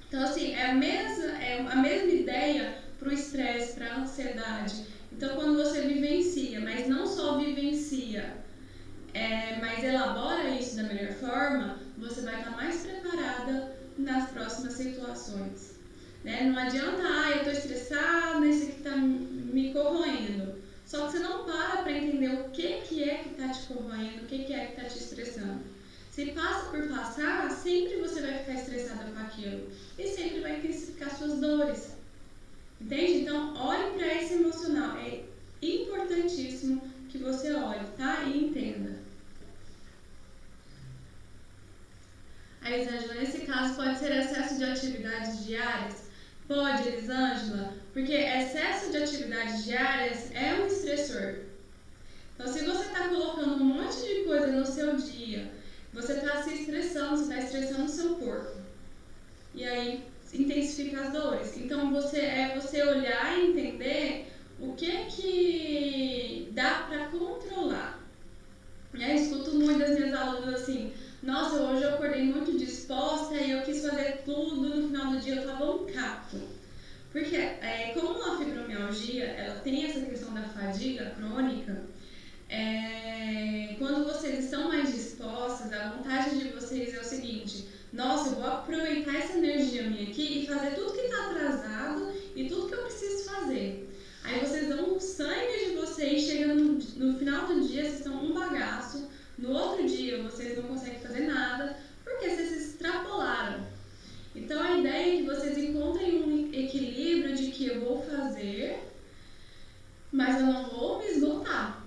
Então, 0.08 0.24
assim, 0.24 0.54
é 0.54 0.72
a 0.72 0.74
mesma, 0.74 1.26
é 1.26 1.60
a 1.60 1.76
mesma 1.76 2.12
ideia 2.12 2.80
para 2.98 3.10
o 3.10 3.14
estresse, 3.14 3.76
para 3.76 3.94
a 3.94 4.00
ansiedade. 4.00 4.86
Então, 5.22 5.36
quando 5.36 5.58
você 5.58 5.82
vivencia, 5.82 6.60
mas 6.62 6.88
não 6.88 7.06
só 7.06 7.38
vivencia, 7.38 8.38
é, 9.14 9.58
mas 9.60 9.84
elabora 9.84 10.50
isso 10.50 10.78
da 10.78 10.84
melhor 10.84 11.14
forma, 11.14 11.80
você 11.98 12.22
vai 12.22 12.40
estar 12.40 12.52
mais 12.52 12.78
preparada 12.82 13.76
nas 13.98 14.32
próximas 14.32 14.74
situações. 14.74 15.76
Né? 16.24 16.44
Não 16.44 16.60
adianta, 16.60 17.02
ah, 17.04 17.32
eu 17.32 17.38
estou 17.38 17.54
estressada, 17.54 18.46
isso 18.46 18.64
aqui 18.64 18.78
está 18.78 18.96
me 18.96 19.74
corroendo. 19.74 20.62
Só 20.86 21.06
que 21.06 21.14
você 21.14 21.20
não 21.20 21.46
para 21.46 21.84
para 21.84 21.92
entender 21.92 22.30
o 22.30 22.50
que, 22.50 22.82
que 22.82 23.04
é 23.04 23.20
que 23.20 23.30
está 23.30 23.50
te 23.50 23.68
corroendo, 23.68 24.24
o 24.24 24.28
que, 24.28 24.44
que 24.44 24.54
é 24.54 24.66
que 24.66 24.72
está 24.74 24.84
te 24.84 24.98
estressando. 24.98 25.62
Se 26.12 26.26
passa 26.28 26.70
por 26.70 26.88
passar, 26.90 27.50
sempre 27.50 27.96
você 28.02 28.22
vai 28.22 28.40
ficar 28.40 28.54
estressada 28.56 29.06
com 29.12 29.20
aquilo 29.20 29.70
e 29.98 30.08
sempre 30.08 30.42
vai 30.42 30.60
intensificar 30.60 31.16
suas 31.16 31.40
dores. 31.40 31.94
Entende? 32.80 33.22
Então, 33.22 33.56
olhe 33.56 33.98
para 33.98 34.22
esse 34.22 34.34
emocional. 34.34 34.98
É 34.98 35.24
importantíssimo 35.62 36.82
que 37.10 37.18
você 37.18 37.54
olhe, 37.54 37.86
tá? 37.98 38.24
E 38.24 38.46
entenda. 38.46 39.00
A 42.62 42.70
Elisângela, 42.70 43.16
nesse 43.16 43.40
caso, 43.46 43.76
pode 43.76 43.98
ser 43.98 44.12
excesso 44.12 44.58
de 44.58 44.66
atividades 44.66 45.46
diárias? 45.46 46.11
Pode, 46.54 46.86
Elisângela, 46.86 47.74
porque 47.94 48.14
excesso 48.14 48.92
de 48.92 48.98
atividades 48.98 49.64
diárias 49.64 50.30
é 50.36 50.54
um 50.56 50.68
estressor. 50.68 51.36
Então, 52.36 52.46
se 52.52 52.66
você 52.66 52.88
está 52.88 53.08
colocando 53.08 53.54
um 53.54 53.66
monte 53.66 54.02
de 54.02 54.26
coisa 54.26 54.48
no 54.48 54.66
seu 54.66 54.98
dia, 54.98 55.50
você 55.94 56.12
está 56.12 56.44
se 56.44 56.54
estressando, 56.56 57.16
você 57.16 57.22
está 57.24 57.38
estressando 57.38 57.86
o 57.86 57.88
seu 57.88 58.16
corpo. 58.16 58.58
E 59.56 59.66
aí 59.66 60.04
intensifica 60.34 61.00
as 61.00 61.14
dores. 61.14 61.56
Então 61.56 61.94
você 61.94 62.20
é 62.20 62.60
você 62.60 62.84
olhar 62.84 63.40
e 63.40 63.52
entender 63.52 64.34
o 64.60 64.74
que 64.74 65.06
que 65.06 66.50
dá 66.52 66.86
para 66.90 67.08
controlar. 67.08 67.98
Eu 68.94 69.16
escuto 69.16 69.56
muitas 69.56 69.98
minhas 69.98 70.14
alunas 70.14 70.64
assim, 70.64 70.92
nossa, 71.24 71.56
hoje 71.58 71.84
eu 71.84 71.94
acordei 71.94 72.24
muito 72.24 72.58
disposta 72.58 73.36
e 73.36 73.52
eu 73.52 73.62
quis 73.62 73.82
fazer 73.82 74.22
tudo, 74.26 74.76
no 74.76 74.88
final 74.88 75.12
do 75.12 75.20
dia 75.20 75.36
eu 75.36 75.46
tava 75.46 75.72
um 75.72 75.86
capo. 75.86 76.38
Porque 77.12 77.36
é, 77.36 77.92
como 77.94 78.24
a 78.24 78.38
fibromialgia, 78.38 79.26
ela 79.26 79.60
tem 79.60 79.86
essa 79.86 80.02
questão 80.02 80.34
da 80.34 80.44
fadiga 80.44 81.14
crônica, 81.18 81.84
é, 82.50 83.76
quando 83.78 84.06
vocês 84.06 84.46
estão 84.46 84.70
mais 84.70 84.92
dispostas, 84.94 85.72
a 85.74 85.90
vontade 85.90 86.40
de 86.40 86.50
vocês 86.50 86.94
é 86.94 87.00
o 87.00 87.04
seguinte, 87.04 87.68
nossa, 87.94 88.30
eu 88.30 88.36
vou 88.36 88.48
aproveitar 88.48 89.16
essa 89.16 89.38
energia 89.38 89.84
minha 89.84 90.10
aqui 90.10 90.44
e 90.44 90.48
fazer 90.48 90.76
tudo 90.76 90.94
que 90.94 91.02
está 91.02 91.26
atrasado 91.26 92.14
e 92.36 92.48
tudo 92.48 92.68
que 92.68 92.74
eu 92.74 92.84
preciso 92.84 93.30
fazer. 93.30 93.90
Aí 94.24 94.40
vocês 94.40 94.70
dão 94.70 94.96
o 94.96 95.00
sangue 95.00 95.66
de 95.66 95.76
vocês, 95.76 96.24
chegando 96.24 96.64
no, 96.64 96.74
no 97.08 97.20
final 97.20 97.48
do 97.48 97.68
dia, 97.68 97.84
vocês 97.84 97.98
estão 97.98 98.24
um 98.24 98.34
bagaço, 98.34 99.10
no 99.38 99.52
outro 99.52 99.86
dia 99.88 100.22
vocês 100.24 100.58
não 100.58 100.64
conseguem 100.64 101.00
fazer 101.00 101.28
nada, 101.28 101.78
porque 102.04 102.30
vocês 102.30 102.50
se 102.50 102.70
extrapolaram. 102.70 103.66
Então 104.34 104.62
a 104.62 104.78
ideia 104.78 105.14
é 105.14 105.18
que 105.18 105.24
vocês 105.24 105.58
encontrem 105.58 106.24
um 106.24 106.54
equilíbrio 106.54 107.36
de 107.36 107.52
que 107.52 107.68
eu 107.68 107.82
vou 107.82 108.04
fazer, 108.04 108.88
mas 110.14 110.40
eu 110.40 110.46
não 110.46 110.70
vou 110.70 111.00
me 111.00 111.08
esgotar. 111.08 111.84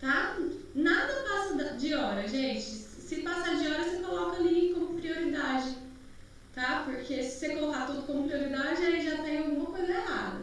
Tá? 0.00 0.38
Nada 0.74 1.12
passa 1.28 1.74
de 1.76 1.94
hora, 1.94 2.26
gente 2.26 2.84
se 3.04 3.16
passar 3.16 3.56
de 3.58 3.68
hora, 3.68 3.84
você 3.84 3.98
coloca 3.98 4.36
ali 4.38 4.72
como 4.74 4.98
prioridade, 4.98 5.76
tá? 6.54 6.82
Porque 6.84 7.22
se 7.22 7.38
você 7.38 7.54
colocar 7.54 7.86
tudo 7.86 8.02
como 8.06 8.26
prioridade, 8.26 8.82
aí 8.82 9.04
já 9.04 9.22
tem 9.22 9.38
alguma 9.38 9.66
coisa 9.66 9.92
errada. 9.92 10.40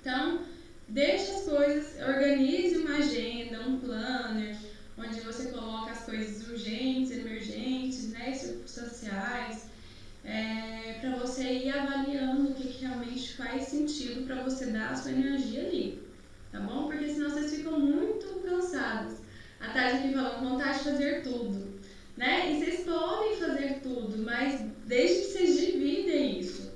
Então, 0.00 0.42
deixe 0.88 1.32
as 1.32 1.42
coisas, 1.42 2.00
organize 2.00 2.76
uma 2.78 2.96
agenda, 2.96 3.60
um 3.68 3.80
planner, 3.80 4.56
onde 4.96 5.20
você 5.20 5.50
coloca 5.50 5.90
as 5.90 6.04
coisas 6.04 6.48
urgentes, 6.48 7.10
emergentes, 7.10 8.10
né? 8.10 8.24
sentido 13.74 14.26
para 14.26 14.42
você 14.42 14.66
dar 14.66 14.90
a 14.90 14.96
sua 14.96 15.10
energia 15.10 15.66
ali, 15.66 16.02
tá 16.52 16.60
bom? 16.60 16.86
Porque 16.86 17.08
senão 17.08 17.30
vocês 17.30 17.54
ficam 17.54 17.78
muito 17.78 18.26
cansados. 18.40 19.14
A 19.60 19.68
Tati 19.68 19.96
aqui 19.96 20.12
falando, 20.12 20.50
vontade 20.50 20.73
de 20.73 20.73
fazer 20.84 21.22
tudo, 21.22 21.80
né? 22.16 22.52
E 22.52 22.58
vocês 22.58 22.80
podem 22.84 23.36
fazer 23.36 23.80
tudo, 23.82 24.18
mas 24.18 24.60
desde 24.86 25.20
que 25.20 25.32
vocês 25.32 25.56
dividem 25.58 26.38
isso. 26.38 26.72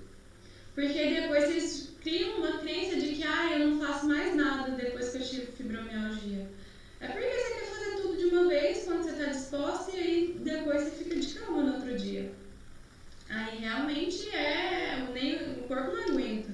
Porque 0.74 1.20
depois 1.20 1.44
vocês 1.44 1.90
criam 2.00 2.38
uma 2.38 2.58
crença 2.58 2.96
de 2.96 3.14
que, 3.14 3.24
ah, 3.24 3.58
eu 3.58 3.68
não 3.68 3.86
faço 3.86 4.06
mais 4.06 4.34
nada 4.34 4.70
depois 4.70 5.10
que 5.10 5.18
eu 5.18 5.22
tive 5.22 5.52
fibromialgia. 5.52 6.48
É 7.00 7.08
porque 7.08 7.28
você 7.28 7.54
quer 7.54 7.66
fazer 7.66 8.02
tudo 8.02 8.16
de 8.16 8.24
uma 8.26 8.48
vez 8.48 8.84
quando 8.84 9.02
você 9.02 9.10
está 9.10 9.24
disposta 9.26 9.96
e 9.96 10.00
aí 10.00 10.36
depois 10.40 10.82
você 10.82 10.90
fica 10.90 11.16
de 11.16 11.34
cama 11.34 11.62
no 11.62 11.74
outro 11.74 11.96
dia. 11.96 12.32
Aí 13.28 13.58
realmente 13.58 14.28
é. 14.30 15.06
Nem, 15.12 15.36
o 15.58 15.62
corpo 15.68 15.92
não 15.92 16.04
aguenta. 16.04 16.52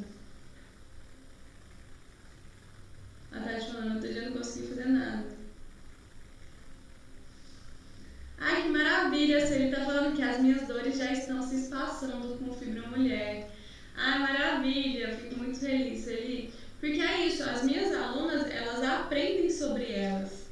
A 3.32 3.40
Tati 3.40 3.73
falando, 3.73 3.94
outro 3.96 4.12
dia 4.12 4.23
não 4.23 4.32
consegui 4.32 4.68
fazer 4.68 4.87
nada. 4.87 5.34
Ai, 8.46 8.62
que 8.62 8.68
maravilha! 8.68 9.46
Se 9.46 9.54
ele 9.54 9.74
tá 9.74 9.86
falando 9.86 10.14
que 10.14 10.22
as 10.22 10.38
minhas 10.38 10.68
dores 10.68 10.98
já 10.98 11.10
estão 11.10 11.40
se 11.40 11.62
espaçando 11.62 12.36
com 12.36 12.52
fibromulher. 12.52 13.46
Ai, 13.96 14.18
maravilha! 14.18 15.16
Fico 15.16 15.38
muito 15.38 15.58
feliz, 15.60 16.06
Eli. 16.06 16.52
Porque 16.78 17.00
é 17.00 17.26
isso, 17.26 17.42
as 17.42 17.62
minhas 17.62 17.94
alunas, 17.94 18.46
elas 18.50 18.82
aprendem 18.82 19.48
sobre 19.48 19.90
elas. 19.90 20.44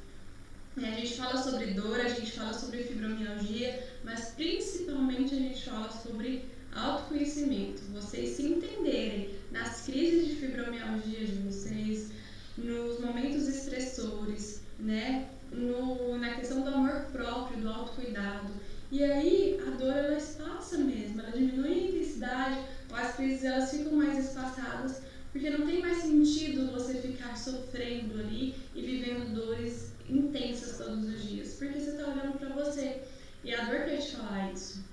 A 0.75 0.81
gente 0.81 1.15
fala 1.15 1.37
sobre 1.37 1.67
dor, 1.67 1.99
a 1.99 2.09
gente 2.09 2.31
fala 2.31 2.51
sobre 2.51 2.81
fibromialgia, 2.81 3.87
mas 4.03 4.31
principalmente 4.31 5.35
a 5.35 5.37
gente 5.37 5.63
fala 5.63 5.91
sobre 5.91 6.45
autoconhecimento. 6.73 7.83
Vocês 7.93 8.37
se 8.37 8.41
entenderem 8.41 9.35
nas 9.51 9.81
crises 9.81 10.29
de 10.29 10.35
fibromialgia 10.37 11.27
de 11.27 11.35
vocês, 11.43 12.09
nos 12.57 12.99
momentos 12.99 13.47
estressores, 13.47 14.63
né? 14.79 15.29
No, 15.53 16.17
na 16.17 16.33
questão 16.33 16.61
do 16.61 16.69
amor 16.69 17.05
próprio, 17.11 17.61
do 17.61 17.69
autocuidado. 17.69 18.51
E 18.91 19.03
aí 19.03 19.59
a 19.65 19.71
dor 19.71 19.91
ela 19.91 20.17
espaça 20.17 20.77
mesmo, 20.77 21.21
ela 21.21 21.31
diminui 21.31 21.71
a 21.71 21.87
intensidade, 21.87 22.59
ou 22.89 22.95
as 22.95 23.15
crises 23.15 23.43
elas 23.43 23.71
ficam 23.71 23.93
mais 23.93 24.17
espaçadas, 24.17 25.01
porque 25.31 25.49
não 25.49 25.65
tem 25.65 25.81
mais 25.81 26.03
sentido 26.03 26.71
você 26.71 26.95
ficar 26.95 27.35
sofrendo 27.35 28.19
ali 28.19 28.55
e 28.75 28.81
vivendo 28.81 29.33
dores 29.33 29.93
intensas 30.07 30.77
todos 30.77 31.05
os 31.05 31.27
dias, 31.27 31.53
porque 31.53 31.79
você 31.79 31.89
está 31.91 32.07
olhando 32.07 32.37
para 32.37 32.49
você. 32.49 33.01
E 33.43 33.53
a 33.53 33.65
dor 33.65 33.85
quer 33.85 33.97
te 33.97 34.15
falar 34.15 34.51
isso. 34.51 34.83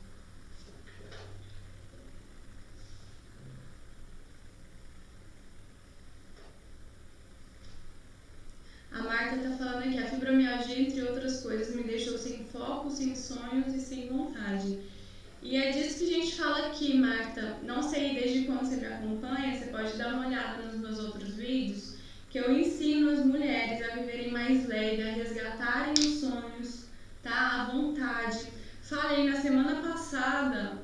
A 8.92 9.02
Marta 9.30 9.46
está 9.46 9.64
falando 9.64 9.84
aqui, 9.84 9.96
a 9.96 10.06
fibromialgia, 10.06 10.80
entre 10.80 11.02
outras 11.02 11.40
coisas, 11.40 11.72
me 11.72 11.84
deixou 11.84 12.18
sem 12.18 12.44
foco, 12.46 12.90
sem 12.90 13.14
sonhos 13.14 13.72
e 13.72 13.80
sem 13.80 14.08
vontade. 14.08 14.80
E 15.40 15.56
é 15.56 15.70
disso 15.70 15.98
que 15.98 16.12
a 16.12 16.18
gente 16.18 16.34
fala 16.34 16.66
aqui, 16.66 16.94
Marta. 16.94 17.58
Não 17.62 17.80
sei 17.80 18.14
desde 18.14 18.46
quando 18.46 18.66
você 18.66 18.76
me 18.76 18.86
acompanha, 18.86 19.56
você 19.56 19.66
pode 19.66 19.96
dar 19.96 20.14
uma 20.14 20.26
olhada 20.26 20.64
nos 20.64 20.74
meus 20.74 20.98
outros 20.98 21.36
vídeos, 21.36 21.94
que 22.28 22.38
eu 22.38 22.58
ensino 22.58 23.12
as 23.12 23.24
mulheres 23.24 23.80
a 23.88 23.94
viverem 23.94 24.32
mais 24.32 24.66
leve, 24.66 25.00
a 25.00 25.12
resgatarem 25.12 25.94
os 26.00 26.20
sonhos, 26.20 26.86
tá? 27.22 27.62
A 27.62 27.64
vontade. 27.72 28.46
Falei 28.82 29.30
na 29.30 29.40
semana 29.40 29.80
passada, 29.80 30.82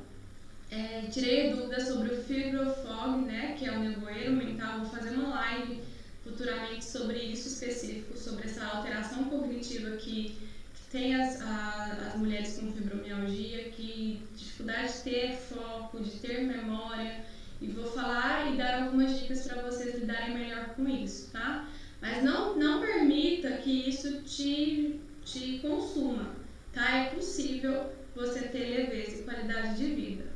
é, 0.71 1.03
tirei 1.11 1.51
dúvidas 1.51 1.89
sobre 1.89 2.15
o 2.15 2.23
fibrofog, 2.23 3.23
né? 3.23 3.57
Que 3.59 3.67
é 3.67 3.73
o 3.73 3.81
nevoeiro 3.81 4.35
mental. 4.35 4.83
Vou 4.83 4.91
fazer 4.91 5.17
uma 5.17 5.31
live 5.31 5.96
futuramente 6.27 6.85
sobre 6.85 7.19
isso 7.19 7.49
específico, 7.49 8.19
sobre 8.19 8.47
essa 8.47 8.65
alteração 8.67 9.25
cognitiva 9.25 9.97
que, 9.97 10.37
que 10.75 10.91
tem 10.91 11.15
as, 11.15 11.41
a, 11.41 12.09
as 12.09 12.17
mulheres 12.17 12.59
com 12.59 12.73
fibromialgia, 12.73 13.71
que 13.71 14.23
dificuldade 14.35 14.93
de 14.93 14.99
ter 15.05 15.37
foco, 15.37 16.01
de 16.01 16.11
ter 16.19 16.43
memória 16.43 17.25
e 17.61 17.69
vou 17.69 17.87
falar 17.87 18.53
e 18.53 18.57
dar 18.57 18.83
algumas 18.83 19.19
dicas 19.19 19.47
para 19.47 19.63
vocês 19.63 19.95
lidarem 19.95 20.35
melhor 20.35 20.75
com 20.75 20.89
isso, 20.89 21.31
tá? 21.31 21.69
Mas 22.03 22.23
não, 22.23 22.57
não 22.57 22.81
permita 22.81 23.57
que 23.59 23.89
isso 23.89 24.23
te, 24.23 25.01
te 25.25 25.59
consuma, 25.61 26.35
tá? 26.73 26.97
É 26.97 27.11
possível 27.11 27.93
você 28.15 28.41
ter 28.49 28.65
leveza 28.65 29.21
e 29.21 29.23
qualidade 29.23 29.77
de 29.77 29.95
vida. 29.95 30.36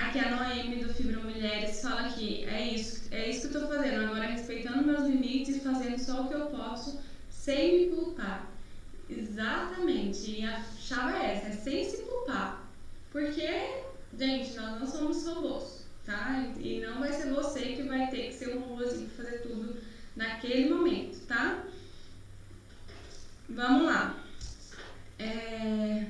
Aqui 0.00 0.18
a 0.18 0.36
Noemi 0.36 0.84
do 0.84 0.94
Fibromulheres 0.94 1.82
fala 1.82 2.08
que 2.10 2.44
é 2.44 2.74
isso, 2.74 3.08
é 3.10 3.28
isso 3.30 3.48
que 3.48 3.56
eu 3.56 3.62
tô 3.62 3.68
fazendo, 3.68 4.04
agora 4.04 4.26
respeitando 4.26 4.84
meus 4.84 5.06
limites 5.06 5.56
e 5.56 5.60
fazendo 5.60 5.98
só 5.98 6.22
o 6.22 6.28
que 6.28 6.34
eu 6.34 6.46
posso 6.46 7.00
sem 7.30 7.88
me 7.88 7.96
culpar. 7.96 8.50
Exatamente, 9.08 10.40
e 10.40 10.44
a 10.44 10.62
chave 10.78 11.16
é 11.18 11.34
essa, 11.34 11.48
é 11.48 11.52
sem 11.52 11.84
se 11.84 12.02
culpar. 12.02 12.68
Porque 13.10 13.48
Gente, 14.16 14.56
nós 14.56 14.80
não 14.80 14.86
somos 14.86 15.26
robôs, 15.26 15.86
tá? 16.04 16.44
E 16.58 16.80
não 16.80 17.00
vai 17.00 17.12
ser 17.12 17.32
você 17.32 17.60
que 17.74 17.82
vai 17.82 18.08
ter 18.10 18.28
que 18.28 18.34
ser 18.34 18.56
um 18.56 18.60
robôzinho 18.60 19.10
fazer 19.10 19.38
tudo 19.42 19.80
naquele 20.16 20.72
momento, 20.72 21.20
tá? 21.26 21.62
Vamos 23.48 23.86
lá. 23.86 24.16
É... 25.18 26.06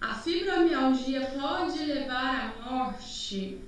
A 0.00 0.14
fibromialgia 0.14 1.26
pode 1.30 1.78
levar 1.84 2.54
à 2.58 2.70
morte? 2.70 3.60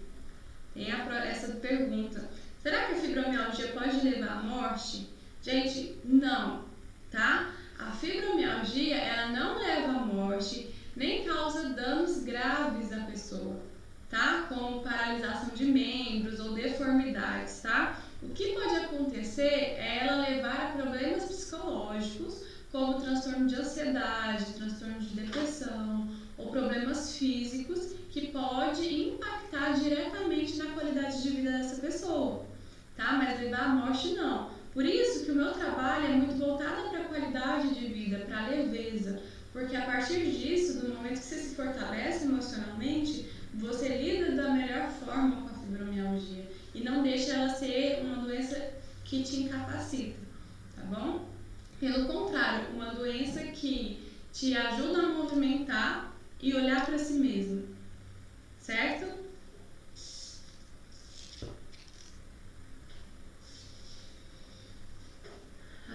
Tem 0.75 0.91
a, 0.91 1.25
essa 1.27 1.53
pergunta. 1.55 2.29
Será 2.63 2.85
que 2.87 2.95
a 2.95 2.97
fibromialgia 2.97 3.69
pode 3.69 4.01
levar 4.01 4.39
à 4.39 4.43
morte? 4.43 5.09
Gente, 5.43 5.97
não, 6.05 6.65
tá? 7.11 7.55
A 7.79 7.93
fibromialgia, 7.93 8.97
ela 8.97 9.29
não 9.29 9.59
leva 9.59 9.93
à 9.93 10.01
morte, 10.07 10.75
nem 10.97 11.25
causa 11.25 11.71
danos 11.71 12.23
graves 12.23 12.93
à 12.93 13.01
pessoa, 13.01 13.61
tá? 14.09 14.47
Como 14.49 14.83
paralisação 14.83 15.55
de 15.55 15.65
membros 15.65 16.39
ou 16.41 16.55
deformidades, 16.55 17.61
tá? 17.61 17.99
O 18.23 18.29
que 18.31 18.53
pode 18.53 18.77
acontecer 18.77 19.43
é 19.43 19.99
ela 20.03 20.29
levar 20.29 20.69
a 20.69 20.83
problemas 20.83 21.25
psicológicos, 21.25 22.45
como 22.71 23.01
transtorno 23.01 23.47
de 23.47 23.57
ansiedade, 23.75 24.55
transtorno 24.55 25.01
de 25.01 25.15
depressão 25.17 26.09
ou 26.39 26.51
problemas 26.51 27.17
físicos 27.17 27.95
que 28.11 28.29
pode 28.29 29.09
impactar 29.09 29.73
diretamente 29.73 30.57
na 30.57 30.73
qualidade 30.73 31.23
de 31.23 31.31
vida 31.31 31.51
dessa 31.51 31.81
pessoa, 31.81 32.47
tá? 32.97 33.15
Mas 33.15 33.41
levar 33.41 33.65
à 33.65 33.69
morte 33.69 34.15
não. 34.15 34.51
Por 34.73 34.85
isso 34.85 35.25
que 35.25 35.33
o 35.33 35.37
meu 35.37 35.53
trabalho 35.53 36.07
é 36.07 36.11
muito 36.11 36.39
voltado 36.39 36.89
para 36.89 37.01
a 37.01 37.05
qualidade 37.05 37.75
de 37.75 37.87
vida, 37.87 38.25
para 38.27 38.45
a 38.45 38.49
leveza, 38.49 39.21
porque 39.53 39.77
a 39.77 39.87
partir 39.87 40.31
disso, 40.31 40.81
do 40.81 40.95
momento 40.95 41.19
que 41.19 41.25
você 41.25 41.37
se 41.37 41.55
fortalece 41.55 42.25
emocionalmente, 42.25 43.31
você 43.55 43.89
lida 43.89 44.33
da 44.33 44.51
melhor 44.51 44.89
forma 44.91 45.43
com 45.43 45.49
a 45.49 45.59
fibromialgia 45.59 46.51
e 46.75 46.81
não 46.83 47.03
deixa 47.03 47.33
ela 47.33 47.49
ser 47.49 48.03
uma 48.05 48.17
doença 48.17 48.71
que 49.05 49.23
te 49.23 49.43
incapacita, 49.43 50.19
tá 50.75 50.83
bom? 50.83 51.24
Pelo 51.85 52.07
contrário, 52.07 52.71
uma 52.71 52.95
doença 52.95 53.43
que 53.43 53.99
te 54.33 54.57
ajuda 54.57 55.01
a 55.01 55.09
movimentar 55.11 56.17
e 56.41 56.55
olhar 56.55 56.87
para 56.87 56.99
si 56.99 57.13
mesmo, 57.13 57.63
certo? 58.59 59.05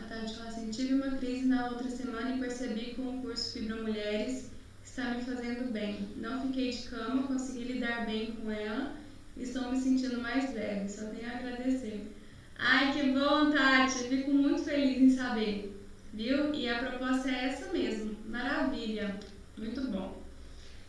Tati 0.08 0.36
fala 0.36 0.50
assim, 0.50 0.70
tive 0.70 0.94
uma 0.94 1.18
crise 1.18 1.46
na 1.46 1.70
outra 1.70 1.90
semana 1.90 2.36
e 2.36 2.40
percebi 2.40 2.94
com 2.94 3.18
o 3.18 3.22
curso 3.24 3.54
Fibromulheres 3.54 4.52
está 4.84 5.10
me 5.10 5.24
fazendo 5.24 5.72
bem. 5.72 6.08
Não 6.18 6.40
fiquei 6.42 6.70
de 6.70 6.84
cama, 6.84 7.26
consegui 7.26 7.64
lidar 7.64 8.06
bem 8.06 8.34
com 8.34 8.52
ela 8.52 8.96
e 9.36 9.42
estou 9.42 9.72
me 9.72 9.80
sentindo 9.80 10.22
mais 10.22 10.54
leve. 10.54 10.88
Só 10.88 11.08
tenho 11.08 11.28
a 11.28 11.36
agradecer. 11.36 12.16
Ai, 12.60 12.94
que 12.94 13.10
bom, 13.10 13.50
Tati. 13.50 14.08
Fico 14.08 14.32
muito 14.32 14.62
feliz 14.62 15.02
em 15.02 15.10
saber. 15.10 15.69
Viu? 16.20 16.54
E 16.54 16.68
a 16.68 16.80
proposta 16.80 17.32
é 17.32 17.46
essa 17.46 17.72
mesmo. 17.72 18.14
Maravilha. 18.26 19.18
Muito 19.58 19.80
bom. 19.88 20.22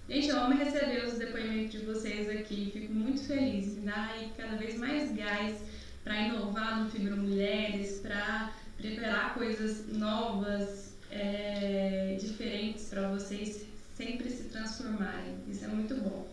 Gente, 0.09 0.29
eu 0.29 0.37
amo 0.41 0.57
receber 0.57 1.05
os 1.05 1.19
depoimentos 1.19 1.71
de 1.71 1.87
vocês 1.87 2.29
aqui. 2.29 2.69
Fico 2.73 2.93
muito 2.93 3.23
feliz. 3.23 3.77
Me 3.77 3.83
dá 3.83 4.07
aí 4.07 4.33
cada 4.37 4.57
vez 4.57 4.77
mais 4.77 5.15
gás 5.15 5.63
para 6.03 6.21
inovar 6.21 6.83
no 6.83 6.91
Fibromulheres, 6.91 8.01
para 8.01 8.53
preparar 8.77 9.35
coisas 9.35 9.87
novas, 9.87 10.97
é, 11.13 12.17
diferentes 12.19 12.89
para 12.89 13.11
vocês 13.11 13.65
sempre 13.95 14.29
se 14.31 14.49
transformarem. 14.49 15.37
Isso 15.47 15.65
é 15.65 15.69
muito 15.69 15.95
bom. 15.95 16.27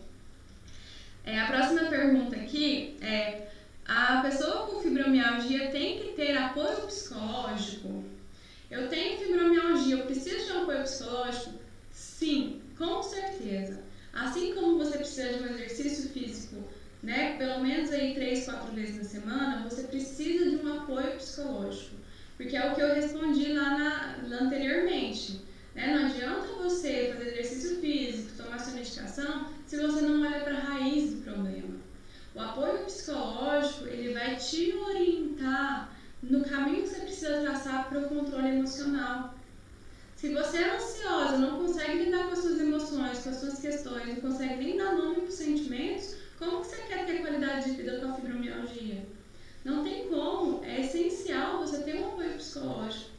É, 1.23 1.39
a 1.39 1.45
próxima 1.45 1.85
pergunta 1.85 2.35
aqui 2.35 2.97
é: 3.01 3.47
a 3.85 4.21
pessoa 4.21 4.65
com 4.65 4.81
fibromialgia 4.81 5.69
tem 5.69 5.99
que 5.99 6.13
ter 6.13 6.35
apoio 6.35 6.87
psicológico? 6.87 8.06
Eu 8.69 8.89
tenho 8.89 9.17
fibromialgia, 9.17 9.95
eu 9.95 10.05
preciso 10.05 10.45
de 10.45 10.51
um 10.51 10.63
apoio 10.63 10.83
psicológico? 10.83 11.53
Sim, 11.91 12.61
com 12.77 13.01
certeza. 13.01 13.81
Assim 14.11 14.53
como 14.53 14.77
você 14.77 14.97
precisa 14.97 15.33
de 15.33 15.43
um 15.43 15.47
exercício 15.47 16.09
físico 16.09 16.63
né, 17.01 17.37
pelo 17.37 17.61
menos 17.61 17.91
aí 17.91 18.13
três, 18.13 18.45
quatro 18.45 18.73
vezes 18.73 18.97
na 18.97 19.03
semana, 19.03 19.63
você 19.63 19.83
precisa 19.83 20.49
de 20.49 20.57
um 20.57 20.77
apoio 20.77 21.15
psicológico. 21.15 21.95
Porque 22.35 22.55
é 22.55 22.69
o 22.69 22.75
que 22.75 22.81
eu 22.81 22.93
respondi 22.93 23.51
lá, 23.53 23.69
na, 23.71 24.17
lá 24.27 24.43
anteriormente. 24.43 25.41
Né? 25.73 25.87
Não 25.87 26.05
adianta 26.05 26.47
você 26.55 27.11
fazer 27.13 27.29
exercício 27.29 27.79
físico, 27.79 28.37
tomar 28.37 28.59
sua 28.59 28.73
medicação, 28.73 29.47
se 29.65 29.77
você 29.77 30.01
não 30.01 30.21
olha 30.21 30.41
para 30.41 30.55
a 30.55 30.59
raiz 30.59 31.13
do 31.13 31.21
problema. 31.21 31.75
O 32.35 32.39
apoio 32.41 32.85
psicológico, 32.85 33.87
ele 33.87 34.13
vai 34.13 34.35
te 34.35 34.73
orientar 34.73 35.96
no 36.23 36.43
caminho 36.43 36.83
que 36.83 36.89
você 36.89 37.01
precisa 37.01 37.41
traçar 37.41 37.89
para 37.89 37.99
o 37.99 38.09
controle 38.09 38.49
emocional. 38.49 39.35
Se 40.15 40.33
você 40.33 40.57
é 40.57 40.75
ansiosa, 40.75 41.37
não 41.37 41.59
consegue 41.59 42.05
lidar 42.05 42.25
com 42.25 42.31
as 42.31 42.39
suas 42.39 42.59
emoções, 42.59 43.19
com 43.19 43.29
as 43.29 43.35
suas 43.35 43.59
questões, 43.59 44.07
não 44.07 44.31
consegue 44.31 44.63
nem 44.63 44.77
dar 44.77 44.95
nome 44.95 45.15
para 45.15 45.25
os 45.25 45.35
sentimentos, 45.35 46.15
como 46.39 46.61
que 46.61 46.67
você 46.67 46.77
quer 46.83 47.05
ter 47.05 47.19
qualidade 47.21 47.69
de 47.69 47.77
vida 47.77 47.99
com 47.99 48.11
a 48.11 48.13
fibromialgia? 48.13 49.05
Não 49.63 49.83
tem 49.83 50.07
como, 50.07 50.63
é 50.63 50.81
essencial 50.81 51.59
você 51.59 51.83
ter 51.83 51.99
um 51.99 52.13
apoio 52.13 52.33
psicológico. 52.33 53.11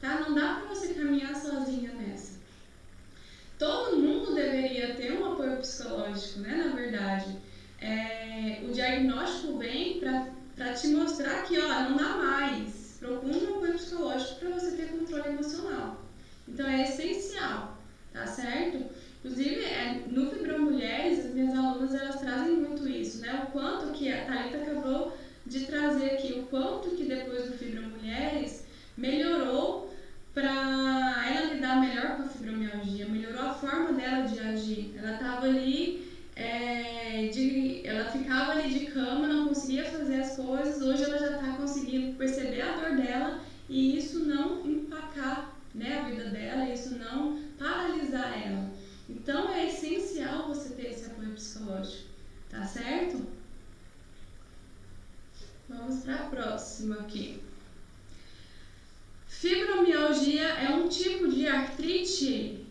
Tá? 0.00 0.20
Não 0.20 0.34
dá 0.34 0.56
para 0.56 0.68
você 0.68 0.92
caminhar 0.94 1.34
sozinha 1.34 1.92
nessa. 1.92 2.32
Todo 3.58 3.98
mundo 3.98 4.34
deveria 4.34 4.94
ter 4.96 5.12
um 5.12 5.32
apoio 5.32 5.58
psicológico, 5.58 6.40
né? 6.40 6.64
Na 6.66 6.74
verdade. 6.74 7.36
É, 7.80 8.60
o 8.64 8.72
diagnóstico 8.72 9.58
vem 9.58 9.98
para 10.00 10.28
te 10.74 10.88
mostrar 10.88 11.42
que, 11.42 11.58
ó, 11.58 11.88
não 11.88 11.96
dá 11.96 12.16
mais. 12.16 12.96
Procure 12.98 13.46
um 13.46 13.56
apoio 13.56 13.74
psicológico 13.74 14.40
para 14.40 14.50
você 14.50 14.76
ter 14.76 14.88
controle 14.88 15.28
emocional. 15.28 16.00
Então 16.48 16.66
é 16.66 16.82
essencial, 16.82 17.78
tá 18.12 18.26
certo? 18.26 18.84
Inclusive, 19.24 19.64
é, 19.64 20.02
no 20.08 20.30
Fibromulheres, 20.30 21.26
as 21.26 21.32
minhas 21.32 21.56
alunas 21.56 21.94
elas 21.94 22.20
trazem 22.20 22.56
muito 22.56 22.88
isso, 22.88 23.20
né? 23.20 23.44
O 23.46 23.52
quanto 23.52 23.92
que 23.92 24.12
a 24.12 24.24
Thalita 24.24 24.58
acabou 24.58 25.16
de 25.46 25.66
trazer 25.66 26.12
aqui, 26.12 26.40
o 26.40 26.42
quanto 26.44 26.90
que 26.90 27.04
depois 27.04 27.46
do 27.46 27.56
Fibromulheres 27.56 28.64
melhorou 28.96 29.92
para 30.34 31.24
ela 31.28 31.54
lidar 31.54 31.80
melhor 31.80 32.16
com 32.16 32.22
a 32.22 32.26
fibromialgia, 32.26 33.06
melhorou 33.06 33.42
a 33.42 33.54
forma 33.54 33.92
dela 33.92 34.26
de 34.26 34.38
agir. 34.40 34.94
Ela 34.96 35.14
estava 35.14 35.46
ali, 35.46 36.11
é, 36.42 37.28
de, 37.28 37.86
ela 37.86 38.10
ficava 38.10 38.52
ali 38.52 38.78
de 38.78 38.86
cama, 38.86 39.28
não 39.28 39.48
conseguia 39.48 39.84
fazer 39.84 40.20
as 40.20 40.36
coisas, 40.36 40.82
hoje 40.82 41.04
ela 41.04 41.18
já 41.18 41.36
está 41.36 41.52
conseguindo 41.56 42.16
perceber 42.16 42.62
a 42.62 42.76
dor 42.76 42.96
dela 42.96 43.40
e 43.68 43.96
isso 43.96 44.24
não 44.24 44.66
empacar 44.66 45.54
né, 45.74 46.00
a 46.00 46.08
vida 46.08 46.24
dela, 46.30 46.68
isso 46.68 46.96
não 46.98 47.38
paralisar 47.58 48.46
ela. 48.46 48.70
Então 49.08 49.52
é 49.52 49.68
essencial 49.68 50.48
você 50.48 50.74
ter 50.74 50.90
esse 50.90 51.06
apoio 51.06 51.32
psicológico, 51.32 52.08
tá 52.50 52.64
certo? 52.64 53.24
Vamos 55.68 56.00
para 56.00 56.14
a 56.16 56.28
próxima 56.28 56.96
aqui. 56.96 57.40
Fibromialgia 59.26 60.46
é 60.46 60.70
um 60.70 60.88
tipo 60.88 61.28
de 61.28 61.46
artrite? 61.46 62.66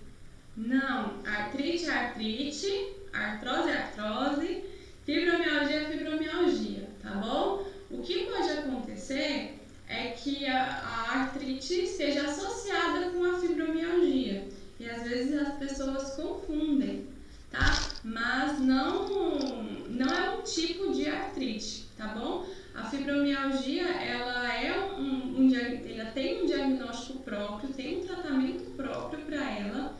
Não, 0.55 1.21
artrite 1.25 1.85
é 1.85 1.91
artrite, 1.91 3.00
artrose 3.13 3.69
é 3.69 3.77
artrose, 3.77 4.63
fibromialgia 5.05 5.81
é 5.81 5.85
fibromialgia, 5.85 6.89
tá 7.01 7.11
bom? 7.11 7.65
O 7.89 8.01
que 8.01 8.25
pode 8.25 8.49
acontecer 8.49 9.59
é 9.87 10.07
que 10.11 10.47
a, 10.47 10.63
a 10.63 11.19
artrite 11.21 11.83
esteja 11.83 12.23
associada 12.23 13.09
com 13.09 13.25
a 13.25 13.39
fibromialgia. 13.39 14.47
E 14.79 14.89
às 14.89 15.03
vezes 15.03 15.39
as 15.39 15.53
pessoas 15.55 16.15
confundem, 16.15 17.07
tá? 17.51 17.77
Mas 18.03 18.59
não, 18.59 19.63
não 19.89 20.13
é 20.13 20.31
um 20.31 20.41
tipo 20.41 20.91
de 20.91 21.07
artrite, 21.07 21.85
tá 21.97 22.07
bom? 22.07 22.45
A 22.73 22.85
fibromialgia, 22.85 23.87
ela 23.87 24.53
é 24.53 24.93
um, 24.93 25.41
um, 25.41 25.51
ela 25.53 26.11
tem 26.11 26.41
um 26.41 26.45
diagnóstico 26.45 27.19
próprio, 27.19 27.73
tem 27.73 27.99
um 27.99 28.07
tratamento 28.07 28.63
próprio 28.71 29.25
para 29.25 29.51
ela, 29.59 29.95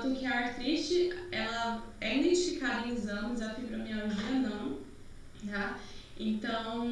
tanto 0.00 0.14
que 0.14 0.26
a 0.26 0.38
artrite, 0.38 1.12
ela 1.30 1.84
é 2.00 2.18
identificada 2.18 2.86
em 2.86 2.92
exames, 2.92 3.40
a 3.40 3.50
fibromialgia 3.50 4.38
não, 4.40 4.78
tá? 5.50 5.78
Então, 6.18 6.88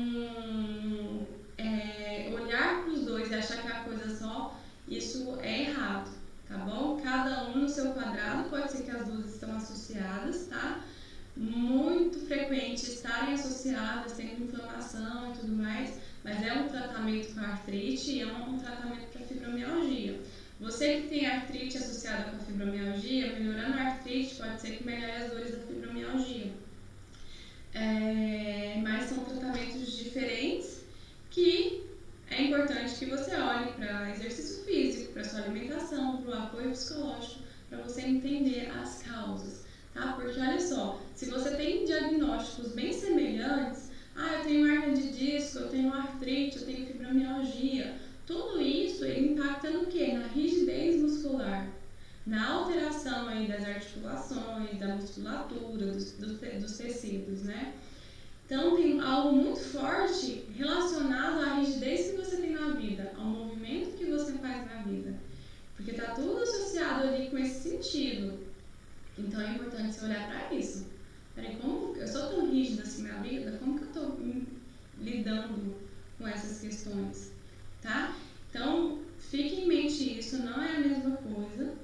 é, 1.56 2.30
olhar 2.32 2.82
para 2.82 2.92
os 2.92 3.04
dois 3.04 3.30
e 3.30 3.34
achar 3.34 3.62
que 3.62 3.68
é 3.68 3.72
a 3.72 3.80
coisa 3.80 4.16
só, 4.16 4.58
isso 4.88 5.38
é 5.40 5.62
errado 5.62 6.22
tá 6.52 6.58
bom? 6.58 7.00
Cada 7.02 7.44
um 7.48 7.58
no 7.58 7.68
seu 7.68 7.92
quadrado, 7.92 8.48
pode 8.50 8.70
ser 8.70 8.82
que 8.82 8.90
as 8.90 9.06
duas 9.06 9.34
estão 9.34 9.56
associadas, 9.56 10.46
tá? 10.48 10.80
Muito 11.34 12.18
frequente 12.26 12.82
estarem 12.82 13.34
associadas, 13.34 14.12
tendo 14.12 14.44
inflamação 14.44 15.32
e 15.32 15.38
tudo 15.38 15.52
mais, 15.54 15.98
mas 16.22 16.42
é 16.42 16.52
um 16.52 16.68
tratamento 16.68 17.34
com 17.34 17.40
artrite 17.40 18.12
e 18.12 18.20
é 18.20 18.26
um, 18.26 18.58
tratamento 18.58 19.10
para 19.10 19.22
fibromialgia. 19.22 20.20
Você 20.62 20.98
que 20.98 21.08
tem 21.08 21.26
artrite 21.26 21.76
associada 21.76 22.30
com 22.30 22.44
fibromialgia, 22.44 23.32
melhorando 23.32 23.76
a 23.76 23.80
artrite, 23.80 24.36
pode 24.36 24.60
ser 24.60 24.76
que 24.76 24.84
melhore 24.84 25.16
as 25.16 25.30
dores 25.32 25.50
da 25.50 25.58
fibromialgia. 25.66 26.52
É, 27.74 28.80
mas 28.80 29.06
são 29.06 29.24
tratamentos 29.24 29.96
diferentes 29.96 30.84
que 31.30 31.82
é 32.30 32.44
importante 32.44 32.96
que 32.96 33.06
você 33.06 33.34
olhe 33.34 33.72
para 33.72 34.12
exercício 34.12 34.62
físico, 34.64 35.12
para 35.12 35.24
sua 35.24 35.40
alimentação, 35.40 36.22
para 36.22 36.30
o 36.30 36.34
apoio 36.34 36.70
psicológico, 36.70 37.42
para 37.68 37.78
você 37.78 38.02
entender 38.02 38.70
as 38.70 39.02
causas, 39.02 39.64
tá? 39.92 40.12
Porque 40.12 40.38
olha 40.38 40.60
só, 40.60 40.96
se 41.16 41.26
você 41.26 41.56
tem 41.56 41.84
diagnósticos 41.84 42.72
bem 42.72 42.92
semelhantes, 42.92 43.90
ah, 44.14 44.36
eu 44.36 44.42
tenho 44.42 44.66
hernia 44.66 44.94
de 44.94 45.10
disco, 45.10 45.58
eu 45.58 45.68
tenho 45.68 45.92
artrite, 45.92 46.58
eu 46.58 46.64
tenho 46.64 46.86
fibromialgia, 46.86 47.96
tudo 48.26 48.60
isso 48.60 49.04
impacta 49.04 49.70
no 49.70 49.86
que? 49.86 50.12
Na 50.12 50.26
rigidez 50.28 51.00
muscular, 51.00 51.68
na 52.26 52.50
alteração 52.50 53.28
aí 53.28 53.48
das 53.48 53.64
articulações, 53.64 54.78
da 54.78 54.94
musculatura, 54.94 55.86
dos, 55.86 56.12
dos, 56.12 56.38
dos 56.38 56.78
tecidos, 56.78 57.42
né? 57.42 57.74
Então, 58.46 58.76
tem 58.76 59.00
algo 59.00 59.34
muito 59.34 59.60
forte 59.60 60.44
relacionado 60.54 61.40
à 61.40 61.54
rigidez 61.54 62.10
que 62.10 62.16
você 62.16 62.36
tem 62.36 62.50
na 62.50 62.72
vida, 62.72 63.12
ao 63.16 63.24
movimento 63.24 63.96
que 63.96 64.04
você 64.04 64.32
faz 64.34 64.66
na 64.66 64.82
vida. 64.82 65.18
Porque 65.74 65.92
está 65.92 66.14
tudo 66.14 66.42
associado 66.42 67.08
ali 67.08 67.30
com 67.30 67.38
esse 67.38 67.70
sentido. 67.70 68.38
Então, 69.18 69.40
é 69.40 69.52
importante 69.52 69.94
você 69.94 70.04
olhar 70.04 70.28
para 70.28 70.54
isso. 70.54 70.86
Peraí, 71.34 71.56
como 71.56 71.96
eu 71.96 72.06
sou 72.06 72.28
tão 72.28 72.50
rígida 72.50 72.82
assim 72.82 73.04
na 73.04 73.18
vida? 73.20 73.56
Como 73.58 73.78
que 73.78 73.84
eu 73.84 73.88
estou 73.88 74.20
lidando 75.00 75.74
com 76.18 76.28
essas 76.28 76.60
questões? 76.60 77.31
Tá? 77.82 78.14
Então, 78.48 79.00
fique 79.18 79.62
em 79.62 79.66
mente 79.66 80.18
isso, 80.18 80.38
não 80.38 80.62
é 80.62 80.76
a 80.76 80.80
mesma 80.80 81.16
coisa. 81.16 81.74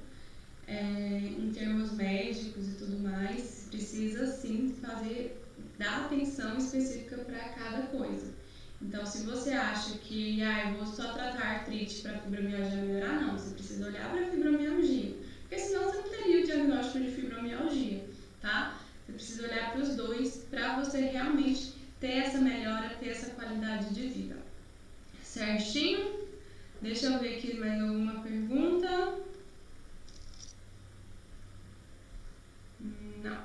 É, 0.67 1.33
em 1.39 1.51
termos 1.51 1.93
médicos 1.93 2.69
e 2.69 2.73
tudo 2.73 2.99
mais, 2.99 3.67
precisa 3.71 4.27
sim 4.27 4.75
fazer 4.81 5.43
dar 5.79 6.05
atenção 6.05 6.59
específica 6.59 7.17
para 7.19 7.39
cada 7.51 7.87
coisa. 7.87 8.27
Então, 8.81 9.05
se 9.05 9.25
você 9.25 9.51
acha 9.51 9.99
que 9.99 10.43
ah, 10.43 10.69
eu 10.71 10.77
vou 10.77 10.87
só 10.87 11.13
tratar 11.13 11.43
artrite 11.43 12.03
para 12.03 12.19
fibromialgia 12.19 12.77
melhorar, 12.77 13.21
não, 13.21 13.37
você 13.37 13.53
precisa 13.55 13.87
olhar 13.87 14.09
para 14.11 14.23
a 14.23 14.31
fibromialgia, 14.31 15.17
porque 15.41 15.59
senão 15.59 15.85
você 15.85 15.97
não 15.97 16.09
teria 16.09 16.43
o 16.43 16.47
diagnóstico 16.47 17.01
de 17.01 17.11
fibromialgia, 17.11 18.05
tá? 18.41 18.79
Você 19.05 19.13
precisa 19.13 19.43
olhar 19.45 19.73
para 19.73 19.83
os 19.83 19.97
dois 19.97 20.37
para 20.51 20.77
você 20.77 21.01
realmente 21.01 21.73
ter 21.99 22.19
essa 22.19 22.39
melhora, 22.39 22.91
ter 23.01 23.09
essa 23.09 23.31
qualidade 23.31 23.93
de 23.93 24.07
vida. 24.07 24.38
Certinho? 25.49 26.29
Deixa 26.83 27.07
eu 27.07 27.19
ver 27.21 27.37
aqui 27.37 27.55
mais 27.55 27.81
alguma 27.81 28.21
pergunta. 28.21 29.19
Não. 33.23 33.43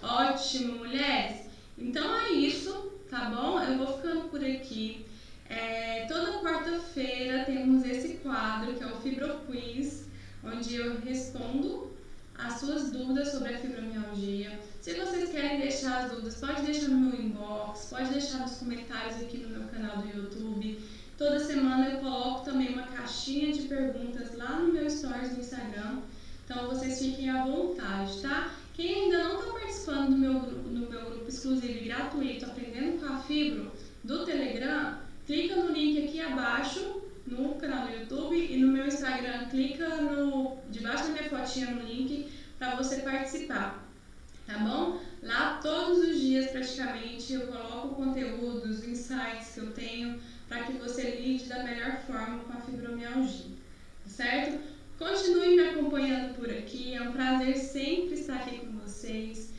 Ótimo, 0.00 0.78
mulheres! 0.78 1.48
Então 1.76 2.14
é 2.20 2.30
isso, 2.30 2.92
tá 3.10 3.30
bom? 3.30 3.60
Eu 3.60 3.78
vou 3.78 3.96
ficando 3.96 4.28
por 4.28 4.44
aqui. 4.44 5.04
É, 5.50 6.06
toda 6.06 6.38
quarta-feira 6.38 7.44
temos 7.44 7.84
esse 7.84 8.18
quadro 8.18 8.74
que 8.74 8.84
é 8.84 8.86
o 8.86 9.00
Fibro 9.00 9.40
Quiz, 9.40 10.06
onde 10.44 10.76
eu 10.76 11.00
respondo 11.00 11.96
as 12.38 12.60
suas 12.60 12.90
dúvidas 12.92 13.32
sobre 13.32 13.54
a 13.54 13.58
fibromialgia. 13.58 14.58
Se 14.80 14.94
vocês 14.94 15.30
querem 15.30 15.60
deixar 15.60 16.04
as 16.04 16.10
dúvidas, 16.10 16.36
pode 16.36 16.62
deixar 16.62 16.88
no 16.88 17.10
meu 17.10 17.20
inbox, 17.20 17.88
pode 17.90 18.10
deixar 18.10 18.38
nos 18.38 18.58
comentários 18.58 19.16
aqui 19.16 19.38
no 19.38 19.48
meu 19.48 19.68
canal 19.68 19.98
do 19.98 20.08
YouTube. 20.08 20.65
Toda 21.18 21.38
semana 21.40 21.88
eu 21.88 21.98
coloco 22.00 22.44
também 22.44 22.74
uma 22.74 22.82
caixinha 22.88 23.50
de 23.50 23.62
perguntas 23.62 24.36
lá 24.36 24.58
no 24.58 24.72
meu 24.72 24.88
stories 24.90 25.30
do 25.30 25.40
Instagram. 25.40 26.00
Então 26.44 26.68
vocês 26.68 26.98
fiquem 26.98 27.30
à 27.30 27.44
vontade, 27.44 28.20
tá? 28.20 28.52
Quem 28.74 29.04
ainda 29.04 29.24
não 29.24 29.40
está 29.40 29.52
participando 29.52 30.10
do 30.10 30.18
meu, 30.18 30.34
no 30.34 30.90
meu 30.90 31.04
grupo 31.06 31.26
exclusivo 31.26 31.72
e 31.72 31.84
gratuito 31.84 32.44
Aprendendo 32.44 33.00
com 33.00 33.12
a 33.12 33.18
Fibro 33.20 33.72
do 34.04 34.26
Telegram, 34.26 34.98
clica 35.26 35.56
no 35.56 35.72
link 35.72 36.06
aqui 36.06 36.20
abaixo 36.20 37.00
no 37.26 37.54
canal 37.54 37.88
do 37.88 37.94
YouTube 37.94 38.36
e 38.36 38.58
no 38.58 38.68
meu 38.68 38.86
Instagram, 38.86 39.46
clica 39.46 39.88
no 39.96 40.58
debaixo 40.70 41.04
da 41.04 41.10
minha 41.10 41.30
fotinha 41.30 41.70
no 41.70 41.82
link 41.82 42.30
para 42.58 42.76
você 42.76 42.96
participar, 42.98 43.84
tá 44.46 44.58
bom? 44.58 45.00
Lá 45.22 45.58
todos 45.62 45.98
os 45.98 46.20
dias 46.20 46.50
praticamente 46.50 47.32
eu 47.32 47.46
coloco 47.48 47.96
conteúdos, 47.96 48.86
insights 48.86 49.54
que 49.54 49.60
eu 49.60 49.72
tenho 49.72 50.20
para 50.48 50.62
que 50.64 50.72
você 50.74 51.16
lide 51.16 51.46
da 51.46 51.62
melhor 51.62 51.98
forma 52.06 52.38
com 52.40 52.52
a 52.52 52.60
fibromialgia, 52.60 53.46
tá 54.04 54.10
certo? 54.10 54.60
Continue 54.98 55.56
me 55.56 55.68
acompanhando 55.68 56.34
por 56.36 56.48
aqui, 56.48 56.94
é 56.94 57.02
um 57.02 57.12
prazer 57.12 57.56
sempre 57.56 58.14
estar 58.14 58.36
aqui 58.36 58.60
com 58.60 58.78
vocês. 58.78 59.52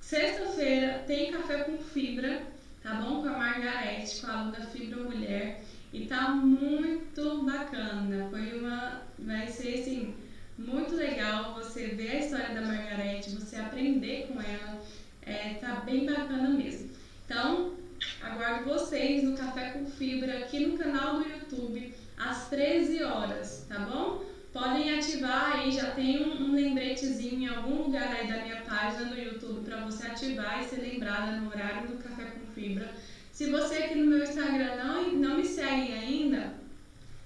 Sexta-feira 0.00 1.04
tem 1.06 1.32
café 1.32 1.64
com 1.64 1.78
fibra, 1.78 2.42
tá 2.82 2.96
bom? 2.96 3.22
Com 3.22 3.28
a 3.28 3.38
Margarete, 3.38 4.20
com 4.20 4.26
a 4.26 4.40
aluna 4.40 4.60
Fibra 4.66 5.02
Mulher. 5.02 5.62
E 5.92 6.06
tá 6.06 6.30
muito 6.30 7.42
bacana. 7.44 8.28
Foi 8.30 8.58
uma. 8.58 9.02
Vai 9.18 9.46
ser 9.46 9.80
assim, 9.80 10.14
muito 10.58 10.94
legal 10.94 11.54
você 11.54 11.88
ver 11.88 12.10
a 12.10 12.18
história 12.18 12.54
da 12.54 12.60
Margarete, 12.60 13.30
você 13.30 13.56
aprender 13.56 14.26
com 14.28 14.40
ela. 14.40 14.82
É, 15.22 15.54
tá 15.54 15.76
bem 15.76 16.04
bacana 16.04 16.50
mesmo. 16.50 16.90
Então, 17.24 17.74
aguardo 18.22 18.64
vocês 18.64 19.24
no 19.24 19.36
Café 19.36 19.70
com 19.70 19.86
Fibra 19.86 20.38
aqui 20.38 20.66
no 20.66 20.78
canal 20.78 21.16
do 21.16 21.28
YouTube 21.28 21.94
às 22.16 22.48
13 22.48 23.02
horas, 23.02 23.66
tá 23.68 23.78
bom? 23.80 24.24
Podem 24.52 24.98
ativar 24.98 25.56
aí, 25.56 25.72
já 25.72 25.90
tem 25.92 26.22
um, 26.22 26.42
um 26.42 26.54
lembretezinho 26.54 27.40
em 27.40 27.48
algum 27.48 27.84
lugar 27.84 28.14
aí 28.14 28.28
da 28.28 28.42
minha 28.42 28.60
página 28.62 29.06
no 29.06 29.18
YouTube 29.18 29.64
para 29.64 29.84
você 29.84 30.06
ativar 30.06 30.60
e 30.60 30.64
ser 30.64 30.80
lembrada 30.82 31.32
no 31.32 31.48
horário 31.48 31.88
do 31.88 32.02
Café 32.02 32.24
com 32.24 32.52
Fibra. 32.52 32.92
Se 33.32 33.50
você 33.50 33.76
aqui 33.76 33.94
no 33.94 34.06
meu 34.06 34.22
Instagram 34.22 34.76
não, 34.76 35.12
não 35.12 35.36
me 35.38 35.44
segue 35.46 35.92
ainda, 35.92 36.54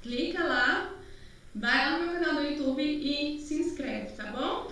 clica 0.02 0.42
lá, 0.44 0.94
vai 1.54 1.90
lá 1.90 1.98
no 1.98 2.12
meu 2.12 2.20
canal 2.20 2.36
do 2.36 2.48
YouTube 2.48 2.82
e 2.82 3.40
se 3.40 3.60
inscreve, 3.60 4.12
tá 4.12 4.30
bom? 4.30 4.70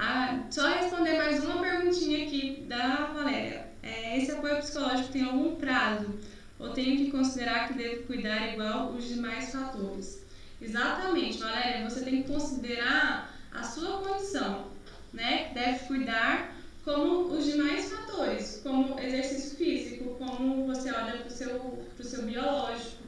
Ah, 0.00 0.44
só 0.50 0.66
responder 0.68 1.16
mais 1.16 1.44
uma 1.44 1.60
perguntinha 1.60 2.24
aqui 2.24 2.64
da 2.68 3.06
Valéria. 3.06 3.66
É, 3.82 4.16
esse 4.18 4.30
apoio 4.30 4.58
psicológico 4.58 5.12
tem 5.12 5.24
algum 5.24 5.56
prazo? 5.56 6.18
Ou 6.58 6.67
tenho 6.78 6.96
que 6.96 7.10
considerar 7.10 7.66
que 7.66 7.74
devo 7.74 8.04
cuidar 8.04 8.52
igual 8.52 8.92
os 8.92 9.08
demais 9.08 9.50
fatores? 9.50 10.22
Exatamente, 10.62 11.38
Valéria, 11.38 11.88
você 11.88 12.02
tem 12.02 12.22
que 12.22 12.32
considerar 12.32 13.36
a 13.52 13.64
sua 13.64 13.98
condição, 13.98 14.68
né? 15.12 15.50
Deve 15.54 15.86
cuidar 15.86 16.54
como 16.84 17.32
os 17.32 17.44
demais 17.44 17.90
fatores, 17.90 18.60
como 18.62 18.98
exercício 19.00 19.56
físico, 19.56 20.14
como 20.18 20.66
você 20.66 20.90
olha 20.92 21.18
para 21.18 21.26
o 21.26 21.30
seu, 21.30 21.84
seu 22.00 22.22
biológico, 22.22 23.02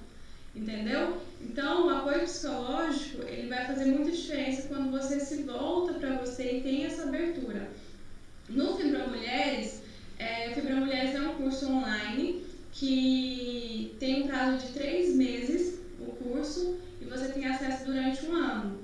entendeu? 0.54 1.18
Então, 1.40 1.86
o 1.86 1.90
apoio 1.90 2.22
psicológico, 2.22 3.22
ele 3.22 3.48
vai 3.48 3.66
fazer 3.66 3.84
muita 3.86 4.10
diferença 4.10 4.68
quando 4.68 4.90
você 4.90 5.20
se 5.20 5.44
volta 5.44 5.94
para 5.94 6.16
você 6.16 6.58
e 6.58 6.62
tem 6.62 6.84
essa 6.84 7.04
abertura. 7.04 7.70
No 8.48 8.76
Fibra 8.76 9.06
Mulheres, 9.06 9.82
é, 10.18 10.50
Fibra 10.54 10.74
Mulheres 10.74 11.14
é 11.14 11.20
um 11.20 11.36
curso 11.36 11.70
online 11.70 12.50
que 12.72 13.29
tem 14.00 14.22
um 14.22 14.26
prazo 14.26 14.66
de 14.66 14.72
três 14.72 15.14
meses, 15.14 15.78
o 16.00 16.06
curso, 16.06 16.78
e 17.00 17.04
você 17.04 17.28
tem 17.28 17.44
acesso 17.44 17.84
durante 17.84 18.24
um 18.24 18.34
ano. 18.34 18.78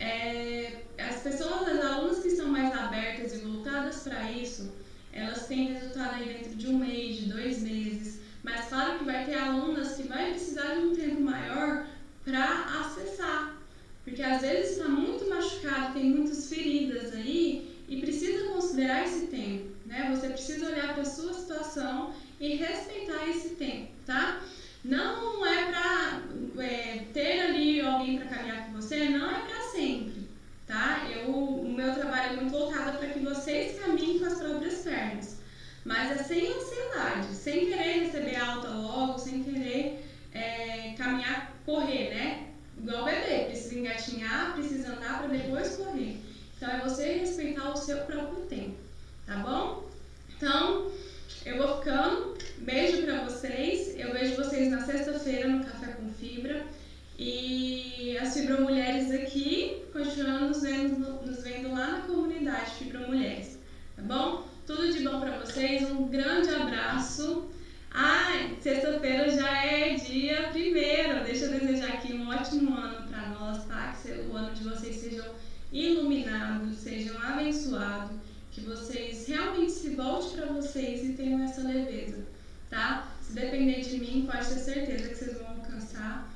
É, 0.00 0.80
as 0.98 1.20
pessoas, 1.20 1.68
as 1.68 1.84
alunas 1.84 2.20
que 2.20 2.28
estão 2.28 2.48
mais 2.48 2.72
abertas 2.72 3.34
e 3.34 3.38
voltadas 3.38 3.98
para 3.98 4.32
isso, 4.32 4.72
elas 5.12 5.46
têm 5.46 5.74
resultado 5.74 6.14
aí 6.14 6.28
dentro 6.28 6.56
de 6.56 6.68
um 6.68 6.78
mês, 6.78 7.16
de 7.16 7.26
dois 7.26 7.62
meses. 7.62 8.18
Mas 8.42 8.68
claro 8.68 8.98
que 8.98 9.04
vai 9.04 9.26
ter 9.26 9.34
alunas 9.34 9.94
que 9.94 10.04
vai 10.04 10.30
precisar 10.30 10.74
de 10.74 10.86
um 10.86 10.96
tempo 10.96 11.20
maior 11.20 11.86
para 12.24 12.80
acessar. 12.80 13.56
Porque 14.04 14.22
às 14.22 14.40
vezes 14.40 14.72
está 14.72 14.88
muito 14.88 15.28
machucado, 15.28 15.94
tem 15.94 16.10
muitas 16.10 16.48
feridas 16.48 17.12
aí 17.12 17.76
e 17.88 18.00
precisa 18.00 18.48
considerar 18.48 19.04
esse 19.04 19.26
tempo. 19.26 19.70
Né? 19.84 20.14
Você 20.14 20.28
precisa 20.28 20.66
olhar 20.66 20.94
para 20.94 21.02
a 21.02 21.06
sua 21.06 21.34
situação 21.34 22.14
e 22.40 22.56
respeitar 22.56 23.28
esse 23.28 23.50
tempo, 23.50 23.88
tá? 24.06 24.40
Não 24.84 25.44
é 25.44 25.64
para 25.64 26.22
é, 26.62 27.04
ter 27.12 27.40
ali 27.40 27.80
alguém 27.80 28.18
para 28.18 28.28
caminhar 28.28 28.66
com 28.66 28.74
você, 28.74 29.08
não 29.08 29.28
é 29.28 29.40
para 29.40 29.60
sempre, 29.62 30.28
tá? 30.66 31.08
Eu, 31.10 31.34
o 31.34 31.72
meu 31.72 31.92
trabalho 31.92 32.32
é 32.32 32.36
muito 32.36 32.52
voltado 32.52 32.96
para 32.98 33.08
que 33.08 33.18
vocês 33.18 33.80
caminhem 33.80 34.20
com 34.20 34.26
as 34.26 34.38
próprias 34.38 34.78
pernas, 34.78 35.38
mas 35.84 36.12
é 36.12 36.22
sem 36.22 36.52
ansiedade, 36.52 37.34
sem 37.34 37.66
querer 37.66 38.04
receber 38.04 38.36
alta 38.36 38.68
logo, 38.68 39.18
sem 39.18 39.42
querer 39.42 40.04
é, 40.32 40.94
caminhar, 40.96 41.52
correr, 41.64 42.10
né? 42.10 42.46
Igual 42.78 43.04
bebê, 43.04 43.46
precisa 43.46 43.78
engatinhar, 43.78 44.54
precisa 44.54 44.92
andar 44.92 45.18
para 45.18 45.28
depois 45.28 45.76
correr. 45.76 46.20
Então 46.56 46.70
é 46.70 46.80
você 46.80 47.18
respeitar 47.18 47.70
o 47.70 47.76
seu 47.76 47.98
próprio 47.98 48.44
tempo, 48.46 48.76
tá 49.26 49.36
bom? 49.38 49.88
Então, 50.36 50.92
eu 51.46 51.58
vou 51.58 51.78
ficando. 51.78 52.36
Beijo 52.58 53.02
para 53.02 53.22
vocês. 53.22 53.94
Eu 53.96 54.12
vejo 54.12 54.34
vocês 54.34 54.68
na 54.68 54.80
sexta-feira 54.80 55.48
no 55.48 55.64
Café 55.64 55.92
com 55.92 56.12
Fibra. 56.14 56.66
E 57.16 58.18
as 58.20 58.34
Fibra 58.34 58.60
Mulheres 58.60 59.12
aqui, 59.12 59.84
continuando 59.92 60.48
nos 60.48 60.62
vendo, 60.62 60.98
nos 61.24 61.42
vendo 61.44 61.72
lá 61.72 61.92
na 61.92 62.00
comunidade 62.00 62.72
Fibra 62.72 63.06
Mulheres. 63.06 63.58
Tá 63.94 64.02
bom? 64.02 64.44
Tudo 64.66 64.92
de 64.92 65.04
bom 65.04 65.20
para 65.20 65.38
vocês. 65.38 65.88
Um 65.88 66.08
grande 66.08 66.50
abraço. 66.50 67.48
Ah, 67.92 68.50
sexta-feira 68.60 69.30
já 69.30 69.64
é 69.64 69.94
dia 69.94 70.48
primeiro. 70.52 71.22
Deixa 71.24 71.44
eu 71.44 71.60
desejar 71.60 71.92
aqui 71.94 72.12
um 72.12 72.28
ótimo 72.28 72.76
ano 72.76 73.06
para 73.08 73.28
nós, 73.28 73.64
tá? 73.66 73.96
Que 74.02 74.10
o 74.10 74.36
ano 74.36 74.52
de 74.52 74.64
vocês 74.64 74.96
sejam 74.96 75.26
iluminados, 75.72 76.76
sejam 76.78 77.16
abençoados 77.22 78.16
que 78.56 78.62
vocês 78.62 79.28
realmente 79.28 79.70
se 79.70 79.90
volte 79.90 80.34
para 80.34 80.46
vocês 80.46 81.04
e 81.04 81.12
tenham 81.12 81.44
essa 81.44 81.60
leveza, 81.60 82.26
tá? 82.70 83.12
Se 83.20 83.34
depender 83.34 83.82
de 83.82 84.00
mim, 84.00 84.24
pode 84.36 84.48
ter 84.48 84.60
certeza 84.60 85.08
que 85.08 85.14
vocês 85.14 85.38
vão 85.38 85.48
alcançar 85.48 86.30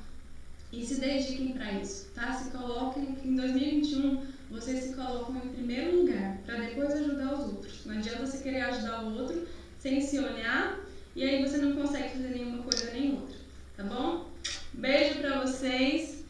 e 0.73 0.83
se 0.83 0.99
dediquem 0.99 1.53
para 1.53 1.71
isso, 1.73 2.09
tá? 2.15 2.33
Se 2.33 2.49
coloquem 2.49 3.15
em 3.23 3.35
2021 3.35 4.25
vocês 4.49 4.85
se 4.85 4.95
colocam 4.95 5.35
em 5.35 5.49
primeiro 5.49 5.97
lugar 5.97 6.37
para 6.45 6.55
depois 6.55 6.93
ajudar 6.93 7.33
os 7.33 7.45
outros. 7.45 7.85
Não 7.85 7.95
adianta 7.95 8.25
você 8.25 8.39
querer 8.39 8.61
ajudar 8.61 9.03
o 9.03 9.13
outro 9.19 9.47
sem 9.77 10.01
se 10.01 10.17
olhar 10.17 10.79
e 11.15 11.23
aí 11.23 11.45
você 11.45 11.57
não 11.57 11.75
consegue 11.75 12.09
fazer 12.09 12.29
nenhuma 12.29 12.63
coisa 12.63 12.91
nem 12.91 13.13
outra, 13.13 13.37
tá 13.77 13.83
bom? 13.83 14.31
Beijo 14.73 15.19
para 15.19 15.41
vocês. 15.41 16.23